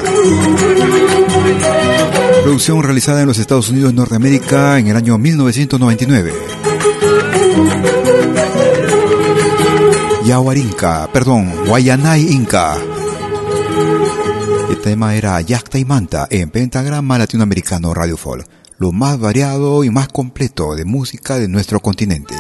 [2.45, 6.33] Producción realizada en los Estados Unidos Norteamérica en el año 1999.
[10.25, 12.77] Yahuarinca, perdón, Guayanay Inca.
[14.71, 18.47] El tema era Yacta y Manta en Pentagrama Latinoamericano Radio Folk,
[18.79, 22.35] lo más variado y más completo de música de nuestro continente.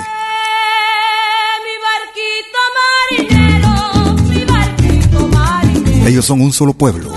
[6.07, 7.11] Ellos son un solo pueblo.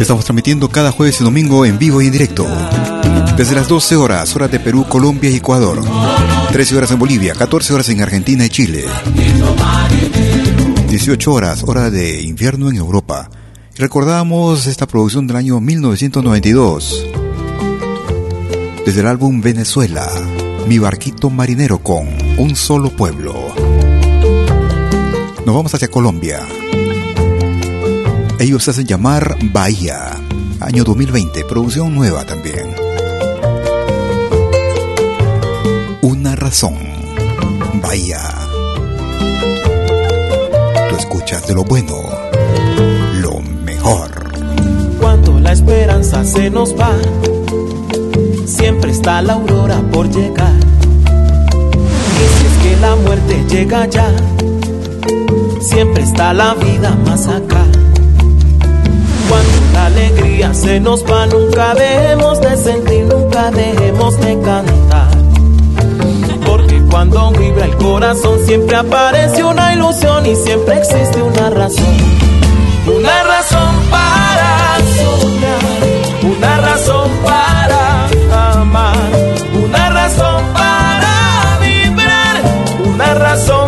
[0.00, 2.46] Estamos transmitiendo cada jueves y domingo en vivo y en directo.
[3.36, 5.82] Desde las 12 horas, horas de Perú, Colombia y Ecuador.
[6.52, 8.84] 13 horas en Bolivia, 14 horas en Argentina y Chile.
[10.88, 13.30] 18 horas, hora de invierno en Europa.
[13.76, 17.06] Recordamos esta producción del año 1992.
[18.84, 20.08] Desde el álbum Venezuela,
[20.68, 22.08] Mi barquito marinero con
[22.38, 23.34] Un solo pueblo.
[25.44, 26.40] Nos vamos hacia Colombia.
[28.38, 30.12] Ellos hacen llamar Bahía.
[30.60, 32.86] Año 2020, producción nueva también.
[36.36, 36.76] razón.
[37.82, 38.20] Bahía.
[40.88, 41.94] Tú escuchas de lo bueno,
[43.20, 44.10] lo mejor.
[45.00, 46.92] Cuando la esperanza se nos va,
[48.46, 50.54] siempre está la aurora por llegar.
[52.14, 54.10] Y si es que la muerte llega ya,
[55.60, 57.55] siempre está la vida más acá.
[59.76, 65.10] La alegría se nos va, nunca dejemos de sentir, nunca dejemos de cantar.
[66.46, 71.94] Porque cuando vibra el corazón siempre aparece una ilusión y siempre existe una razón.
[72.86, 75.66] Una razón para soñar,
[76.22, 79.10] una razón para amar,
[79.62, 82.42] una razón para vibrar,
[82.82, 83.65] una razón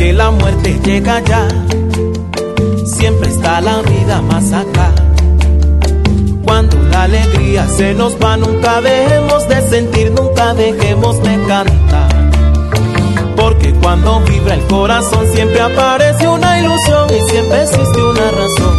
[0.00, 1.46] que la muerte llega ya,
[2.86, 4.94] siempre está la vida más acá.
[6.42, 12.30] Cuando la alegría se nos va, nunca dejemos de sentir, nunca dejemos de cantar.
[13.36, 18.69] Porque cuando vibra el corazón siempre aparece una ilusión y siempre existe una razón.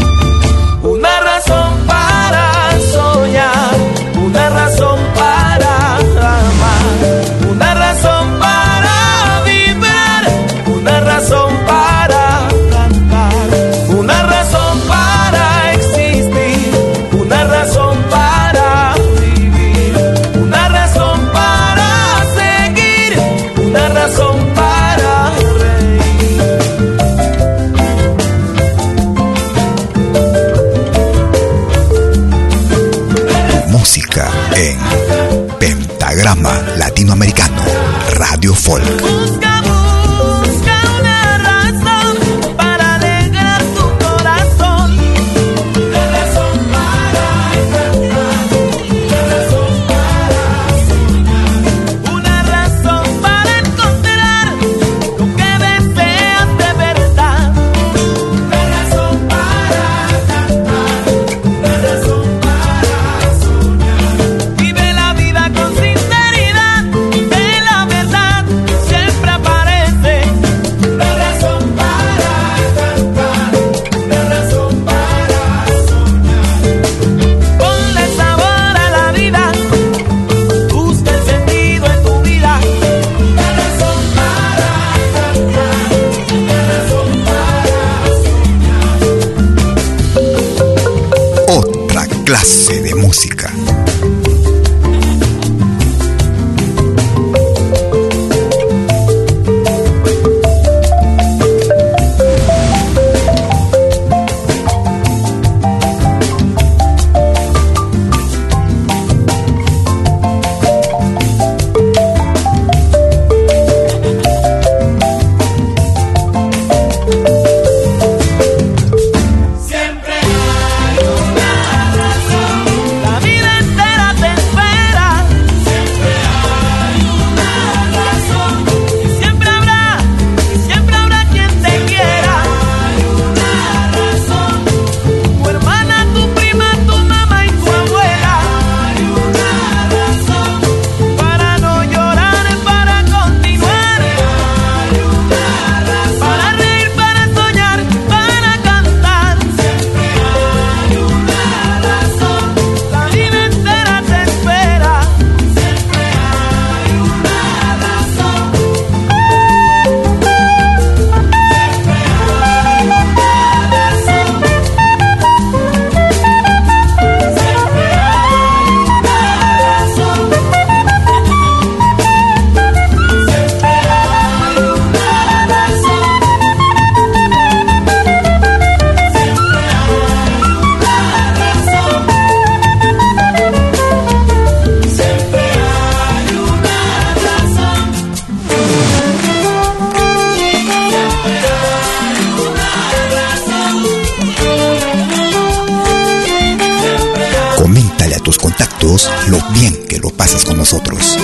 [199.27, 201.17] Lo bien que lo pasas con nosotros.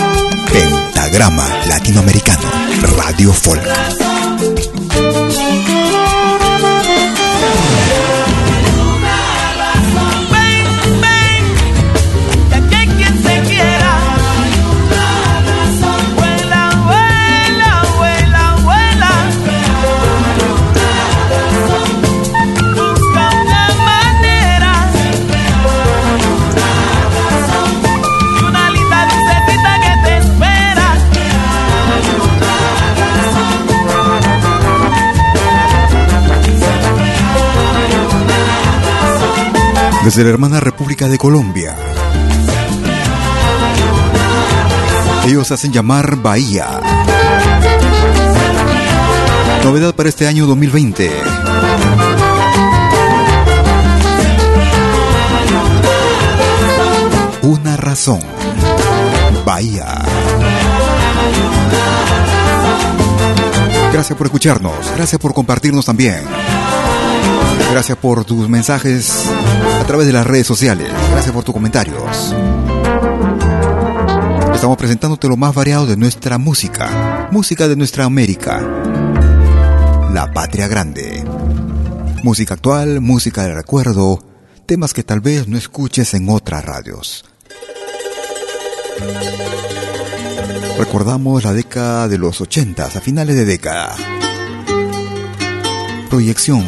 [0.51, 2.49] Pentagrama Latinoamericano,
[2.97, 4.06] Radio Folk.
[40.07, 41.75] Desde la hermana República de Colombia.
[45.25, 46.79] Ellos hacen llamar Bahía.
[49.65, 51.11] Novedad para este año 2020.
[57.41, 58.21] Una razón.
[59.43, 60.05] Bahía.
[63.91, 66.23] Gracias por escucharnos, gracias por compartirnos también.
[67.71, 69.25] Gracias por tus mensajes
[69.79, 70.89] a través de las redes sociales.
[71.11, 72.33] Gracias por tus comentarios.
[74.53, 77.27] Estamos presentándote lo más variado de nuestra música.
[77.31, 78.59] Música de nuestra América.
[80.11, 81.23] La patria grande.
[82.23, 84.23] Música actual, música de recuerdo,
[84.65, 87.23] temas que tal vez no escuches en otras radios.
[90.79, 93.95] Recordamos la década de los 80, a finales de década.
[96.09, 96.65] Proyección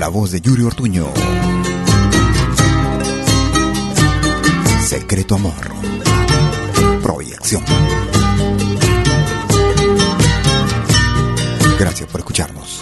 [0.00, 1.12] la voz de Yuri Ortuño.
[4.82, 5.52] Secreto Amor.
[7.02, 7.62] Proyección.
[11.78, 12.80] Gracias por escucharnos.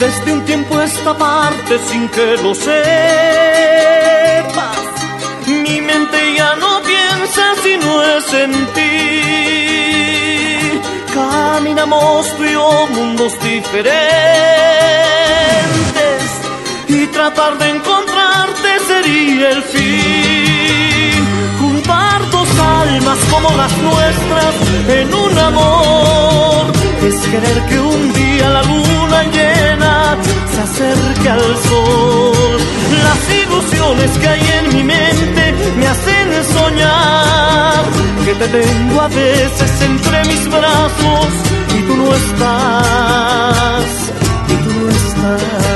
[0.00, 3.57] Desde un tiempo esta parte sin que lo mente
[6.38, 8.94] ya no piensa si no es en ti.
[11.14, 12.56] Caminamos tú y
[12.96, 13.88] mundos diferentes
[16.88, 20.47] y tratar de encontrarte sería el fin.
[22.88, 24.54] Almas como las nuestras
[24.88, 26.66] en un amor
[27.06, 30.16] es querer que un día la luna llena
[30.52, 32.58] se acerque al sol.
[33.06, 37.84] Las ilusiones que hay en mi mente me hacen soñar
[38.24, 41.30] que te tengo a veces entre mis brazos
[41.76, 43.86] y tú no estás,
[44.48, 45.67] y tú no estás,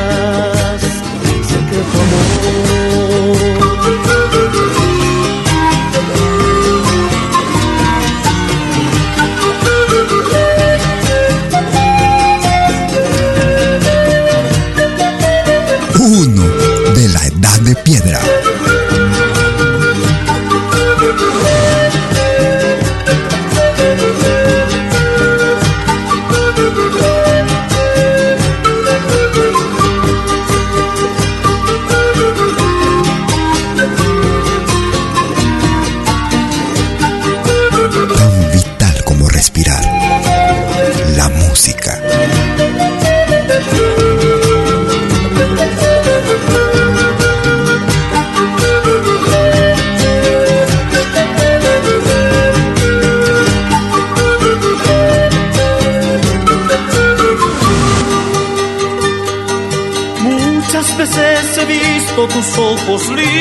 [62.16, 63.38] tus ojos limpios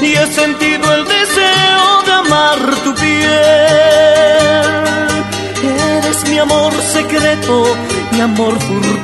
[0.00, 3.32] y he sentido el deseo de amar tu piel.
[5.96, 7.76] Eres mi amor secreto,
[8.12, 9.02] mi amor furtivo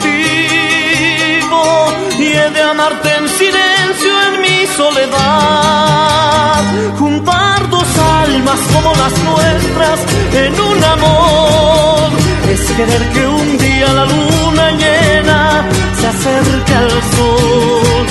[2.18, 6.62] y he de amarte en silencio en mi soledad.
[6.98, 7.88] Juntar dos
[8.22, 9.98] almas como las nuestras
[10.34, 11.97] en un amor
[12.52, 15.68] es querer que un día la luna llena
[15.98, 18.06] se acerque al sol.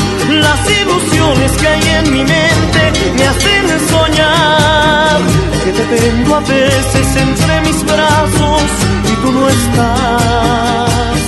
[0.46, 2.82] Las ilusiones que hay en mi mente
[3.16, 5.20] me hacen soñar
[5.64, 8.64] que te tengo a veces entre mis brazos
[9.12, 11.22] y tú no estás,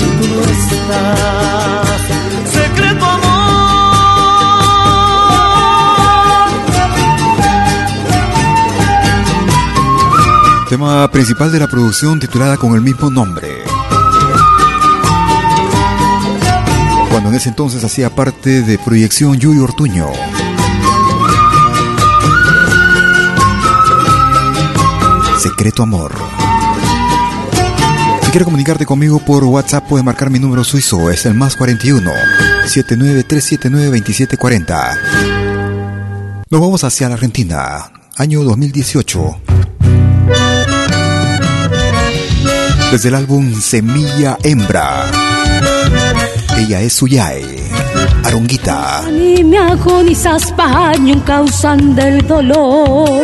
[0.00, 2.13] y tú no estás.
[10.74, 13.62] Tema principal de la producción titulada con el mismo nombre.
[17.10, 20.08] Cuando en ese entonces hacía parte de Proyección Yuri Ortuño.
[25.38, 26.12] Secreto Amor.
[28.22, 32.10] Si quieres comunicarte conmigo por WhatsApp, puedes marcar mi número suizo, es el más 41
[32.66, 34.98] 79379 2740.
[36.50, 39.43] Nos vamos hacia la Argentina, año 2018.
[42.90, 45.04] Desde el álbum Semilla Hembra.
[46.56, 47.44] Ella es Suyai,
[48.24, 49.02] Arunguita.
[49.10, 53.22] Ni me agonizas paño causan del dolor.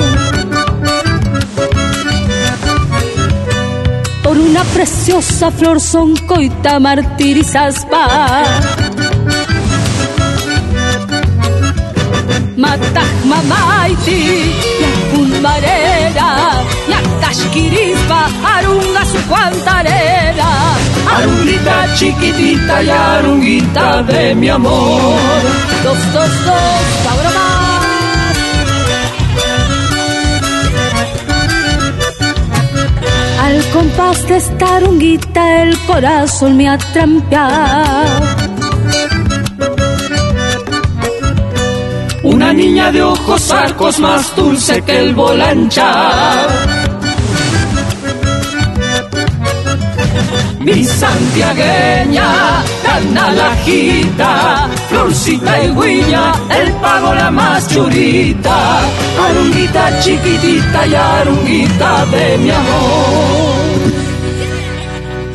[4.23, 8.45] Por una preciosa flor son coita martirizas pa.
[12.57, 14.55] Mataj mamaiti,
[15.41, 15.80] marera,
[17.31, 20.49] yaktashkirispa, arunga su cuantarera.
[21.17, 25.15] Arunguita chiquitita y arunguita de mi amor.
[25.85, 27.33] Dos, dos, dos, cabrón
[33.43, 38.05] Al compás de esta arunguita el corazón me atrampea.
[42.23, 46.80] Una niña de ojos arcos más dulce que el volancha.
[50.61, 58.81] Mi santiagueña, tan alajita, florcita y guiña, el pago la más churita,
[59.19, 63.61] arunguita chiquitita y arunguita de mi amor.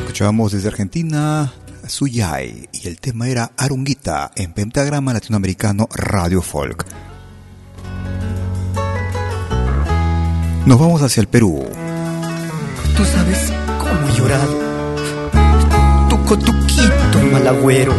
[0.02, 1.52] Escuchábamos desde Argentina
[1.88, 6.86] Suyai y el tema era Arunguita en Pentagrama Latinoamericano Radio Folk.
[10.68, 11.66] Nos vamos hacia el Perú.
[12.96, 14.65] Tú sabes cómo he llorado.
[16.26, 17.94] Tu cotuquito, malagüero.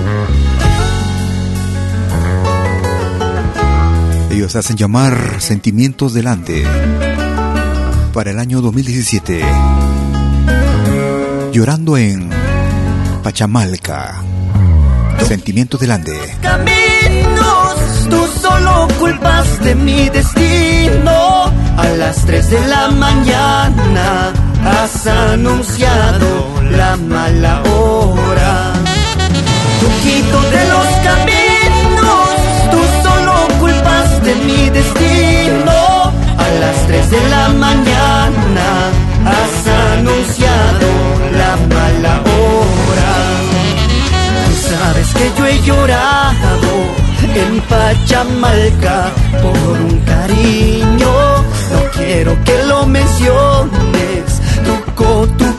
[4.33, 6.65] Ellos hacen llamar Sentimientos delante
[8.13, 9.45] para el año 2017.
[11.53, 12.29] Llorando en
[13.23, 14.25] Pachamalca.
[15.25, 16.19] Sentimientos delante.
[16.43, 21.45] Caminos, tú solo culpas de mi destino.
[21.77, 24.33] A las 3 de la mañana
[24.67, 26.29] has anunciado
[26.71, 28.73] la mala hora.
[29.81, 32.29] Tuquito de los caminos,
[32.73, 35.77] tú solo culpas de mi destino.
[36.45, 38.67] A las 3 de la mañana
[39.35, 39.55] has
[39.95, 40.89] anunciado
[41.41, 43.13] la mala hora.
[44.47, 46.73] Tú sabes que yo he llorado
[47.43, 49.11] en Pachamalca
[49.43, 51.13] por un cariño.
[51.73, 54.06] No quiero que lo menciones,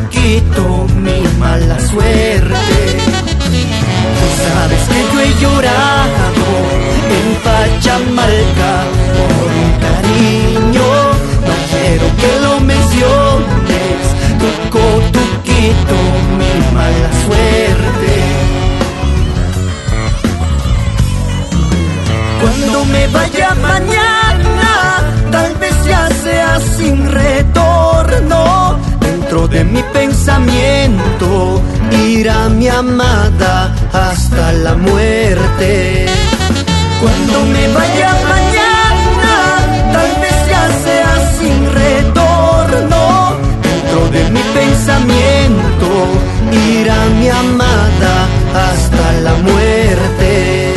[0.07, 2.97] cotuquito, mi mala suerte.
[4.17, 6.47] Tú sabes que yo he llorado
[7.17, 8.73] en Pachamalca
[9.15, 10.89] por un cariño.
[11.47, 13.99] No quiero que lo menciones,
[14.39, 15.97] tu cotuquito,
[16.38, 18.15] mi mala suerte.
[22.41, 28.97] Cuando me vaya mañana, tal vez ya sea sin retorno.
[29.38, 31.61] Dentro de mi pensamiento
[31.91, 36.07] irá mi amada hasta la muerte.
[36.99, 39.35] Cuando me vaya mañana,
[39.93, 43.38] tal vez ya sea sin retorno.
[43.61, 45.88] Dentro de mi pensamiento
[46.72, 48.14] irá mi amada
[48.65, 50.73] hasta la muerte.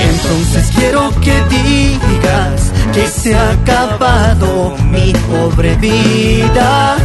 [0.00, 6.95] Entonces quiero que digas que se ha acabado mi pobre vida.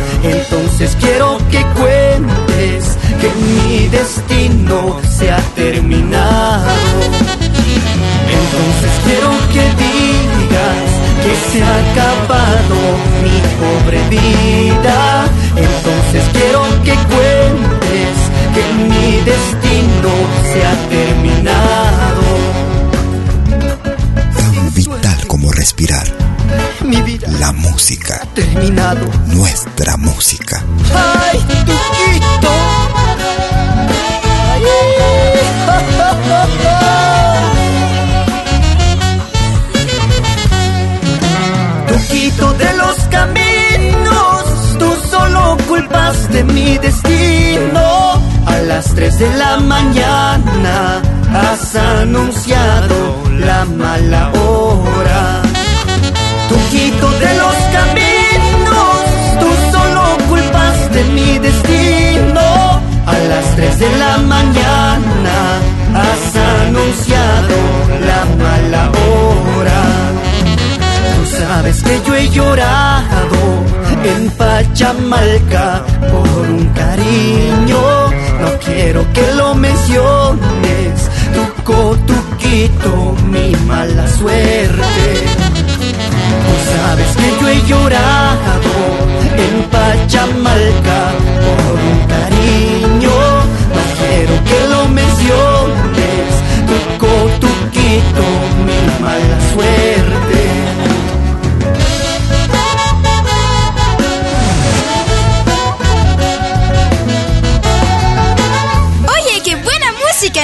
[0.82, 6.72] Entonces quiero que cuentes que mi destino se ha terminado.
[8.40, 10.88] Entonces quiero que digas
[11.22, 12.78] que se ha acabado
[13.22, 15.28] mi pobre vida.
[15.56, 18.16] Entonces quiero que cuentes
[18.56, 20.12] que mi destino
[20.52, 22.24] se ha terminado.
[24.74, 26.21] Vital como respirar.
[27.28, 28.20] La música.
[28.22, 29.08] ha terminado.
[29.28, 30.64] Nuestra música.
[30.94, 32.52] ¡Ay, Tuquito!
[41.88, 44.44] Tuquito de los caminos,
[44.80, 48.14] tú solo culpas de mi destino.
[48.46, 51.02] A las 3 de la mañana
[51.34, 55.61] has anunciado la mala hora.
[56.52, 59.04] Tuquito de los caminos,
[59.40, 62.42] tú solo culpas de mi destino.
[63.06, 65.38] A las 3 de la mañana
[65.96, 67.56] has anunciado
[68.10, 69.82] la mala hora.
[71.16, 73.42] Tú sabes que yo he llorado
[74.04, 77.82] en Pachamalca por un cariño.
[78.42, 81.44] No quiero que lo menciones, tu
[82.10, 85.41] tuquito, mi mala suerte.
[86.52, 88.74] Tú sabes que yo he llorado
[89.46, 91.02] en Pachamalca
[91.44, 93.18] por un cariño.
[93.76, 96.28] No quiero que lo menciones,
[96.68, 98.24] tu tuquito,
[98.66, 100.42] mi mala suerte.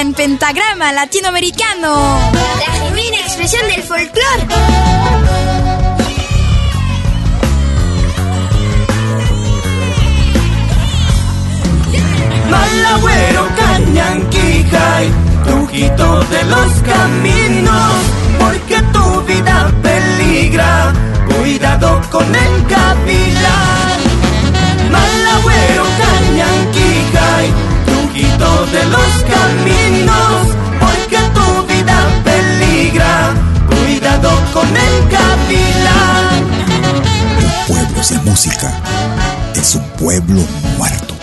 [0.00, 2.18] en pentagrama latinoamericano.
[2.32, 5.17] La genuina expresión del folclore.
[14.78, 15.10] Cañanquijay,
[15.44, 17.94] Trujito de los caminos,
[18.38, 20.92] porque tu vida peligra,
[21.28, 23.98] cuidado con el capilar.
[24.90, 27.52] Malagüero, Cañanquijay,
[28.72, 30.48] de los caminos,
[30.80, 33.34] porque tu vida peligra.
[33.68, 36.44] Cuidado con el gavilán.
[37.38, 38.72] Un pueblo sin música
[39.54, 40.42] es un pueblo
[40.76, 41.14] muerto.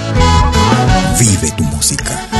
[1.20, 2.35] Vive tu música.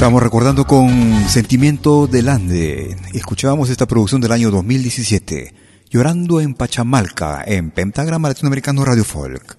[0.00, 2.96] Estamos recordando con Sentimiento del Ande.
[3.12, 5.52] Escuchábamos esta producción del año 2017,
[5.90, 9.58] Llorando en Pachamalca, en Pentagrama Latinoamericano Radio Folk.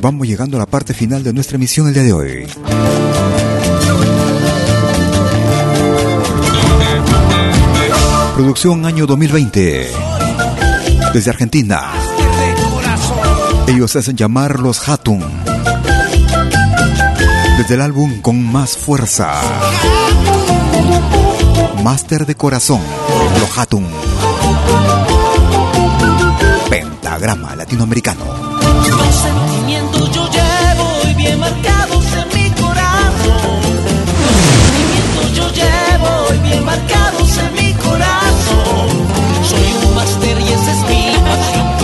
[0.00, 2.46] Vamos llegando a la parte final de nuestra emisión el día de hoy.
[8.34, 9.90] Producción año 2020.
[11.12, 11.92] Desde Argentina.
[13.66, 15.47] Ellos se hacen llamar los Hatun
[17.58, 19.32] desde el álbum Con Más Fuerza.
[21.82, 22.80] Máster de Corazón,
[23.40, 23.84] Lo Hatun.
[26.70, 28.24] Pentagrama Latinoamericano.
[28.62, 33.60] Los sentimientos yo llevo y bien marcados en mi corazón.
[34.22, 38.88] Los sentimientos yo llevo y bien marcados en mi corazón.
[39.42, 41.77] Soy un máster y esa es mi pasión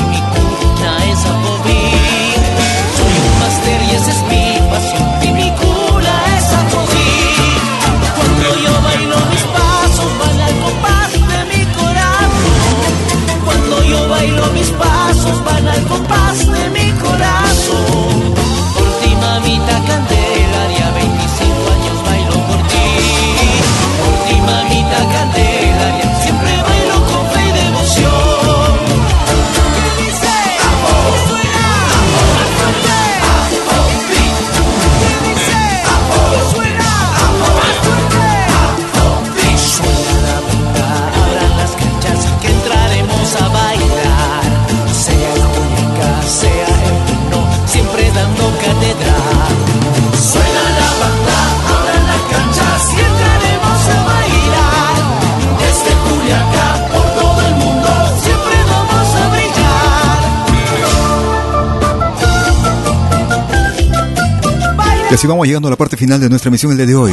[65.25, 67.13] así vamos llegando a la parte final de nuestra emisión el día de hoy.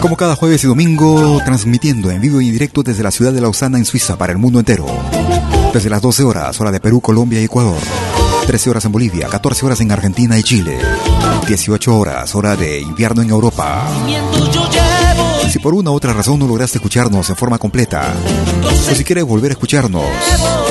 [0.00, 3.42] Como cada jueves y domingo, transmitiendo en vivo y en directo desde la ciudad de
[3.42, 4.86] Lausana en Suiza para el mundo entero.
[5.74, 7.76] Desde las 12 horas, hora de Perú, Colombia y Ecuador.
[8.46, 10.78] 13 horas en Bolivia, 14 horas en Argentina y Chile,
[11.46, 13.86] 18 horas, hora de invierno en Europa.
[15.50, 18.14] Si por una u otra razón no lograste escucharnos en forma completa,
[18.90, 20.04] o si quieres volver a escucharnos,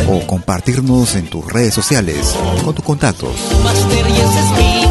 [0.10, 3.36] o compartirnos en tus redes sociales, con tus contactos,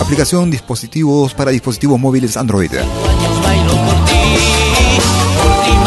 [0.00, 2.70] Aplicación dispositivos para dispositivos móviles Android.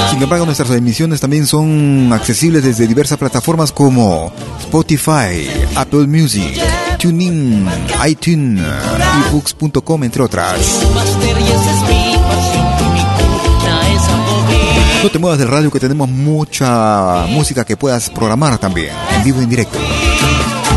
[0.09, 6.59] Sin embargo, nuestras emisiones también son accesibles desde diversas plataformas como Spotify, Apple Music,
[6.97, 7.65] TuneIn,
[8.05, 8.61] iTunes,
[9.29, 10.59] ebooks.com, entre otras.
[15.01, 19.39] No te muevas del radio que tenemos mucha música que puedas programar también, en vivo
[19.39, 19.77] y en directo.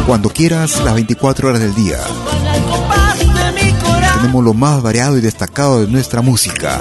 [0.06, 1.98] Cuando quieras, las 24 horas del día.
[4.22, 6.80] Tenemos lo más variado y destacado de nuestra música.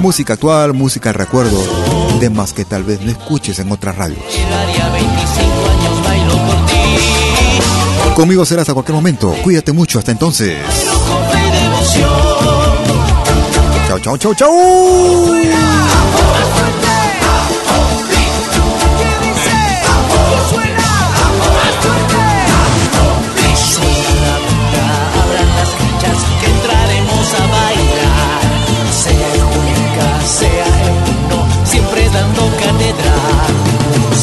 [0.00, 1.60] Música actual, música de recuerdo,
[2.20, 4.22] temas que tal vez no escuches en otras radios.
[8.14, 9.34] Conmigo serás a cualquier momento.
[9.42, 9.98] Cuídate mucho.
[9.98, 10.56] Hasta entonces.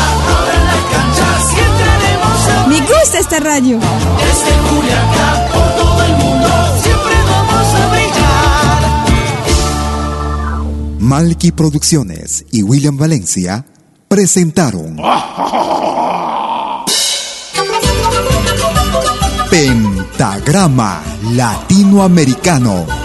[3.19, 3.79] esta radio.
[3.79, 6.47] Desde Culiacán por todo el mundo
[6.83, 8.81] siempre vamos a brillar.
[10.99, 13.65] Malky Producciones y William Valencia
[14.07, 14.97] presentaron
[19.49, 21.01] Pentagrama
[21.31, 23.04] Latinoamericano.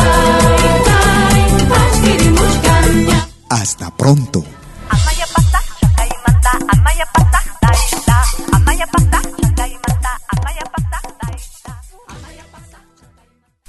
[3.51, 4.45] Hasta pronto.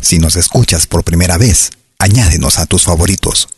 [0.00, 3.48] Si nos escuchas por primera vez, añádenos a tus favoritos.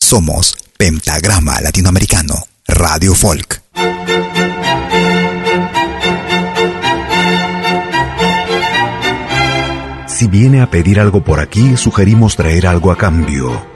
[0.00, 3.62] Somos Pentagrama Latinoamericano, Radio Folk.
[10.06, 13.75] Si viene a pedir algo por aquí, sugerimos traer algo a cambio.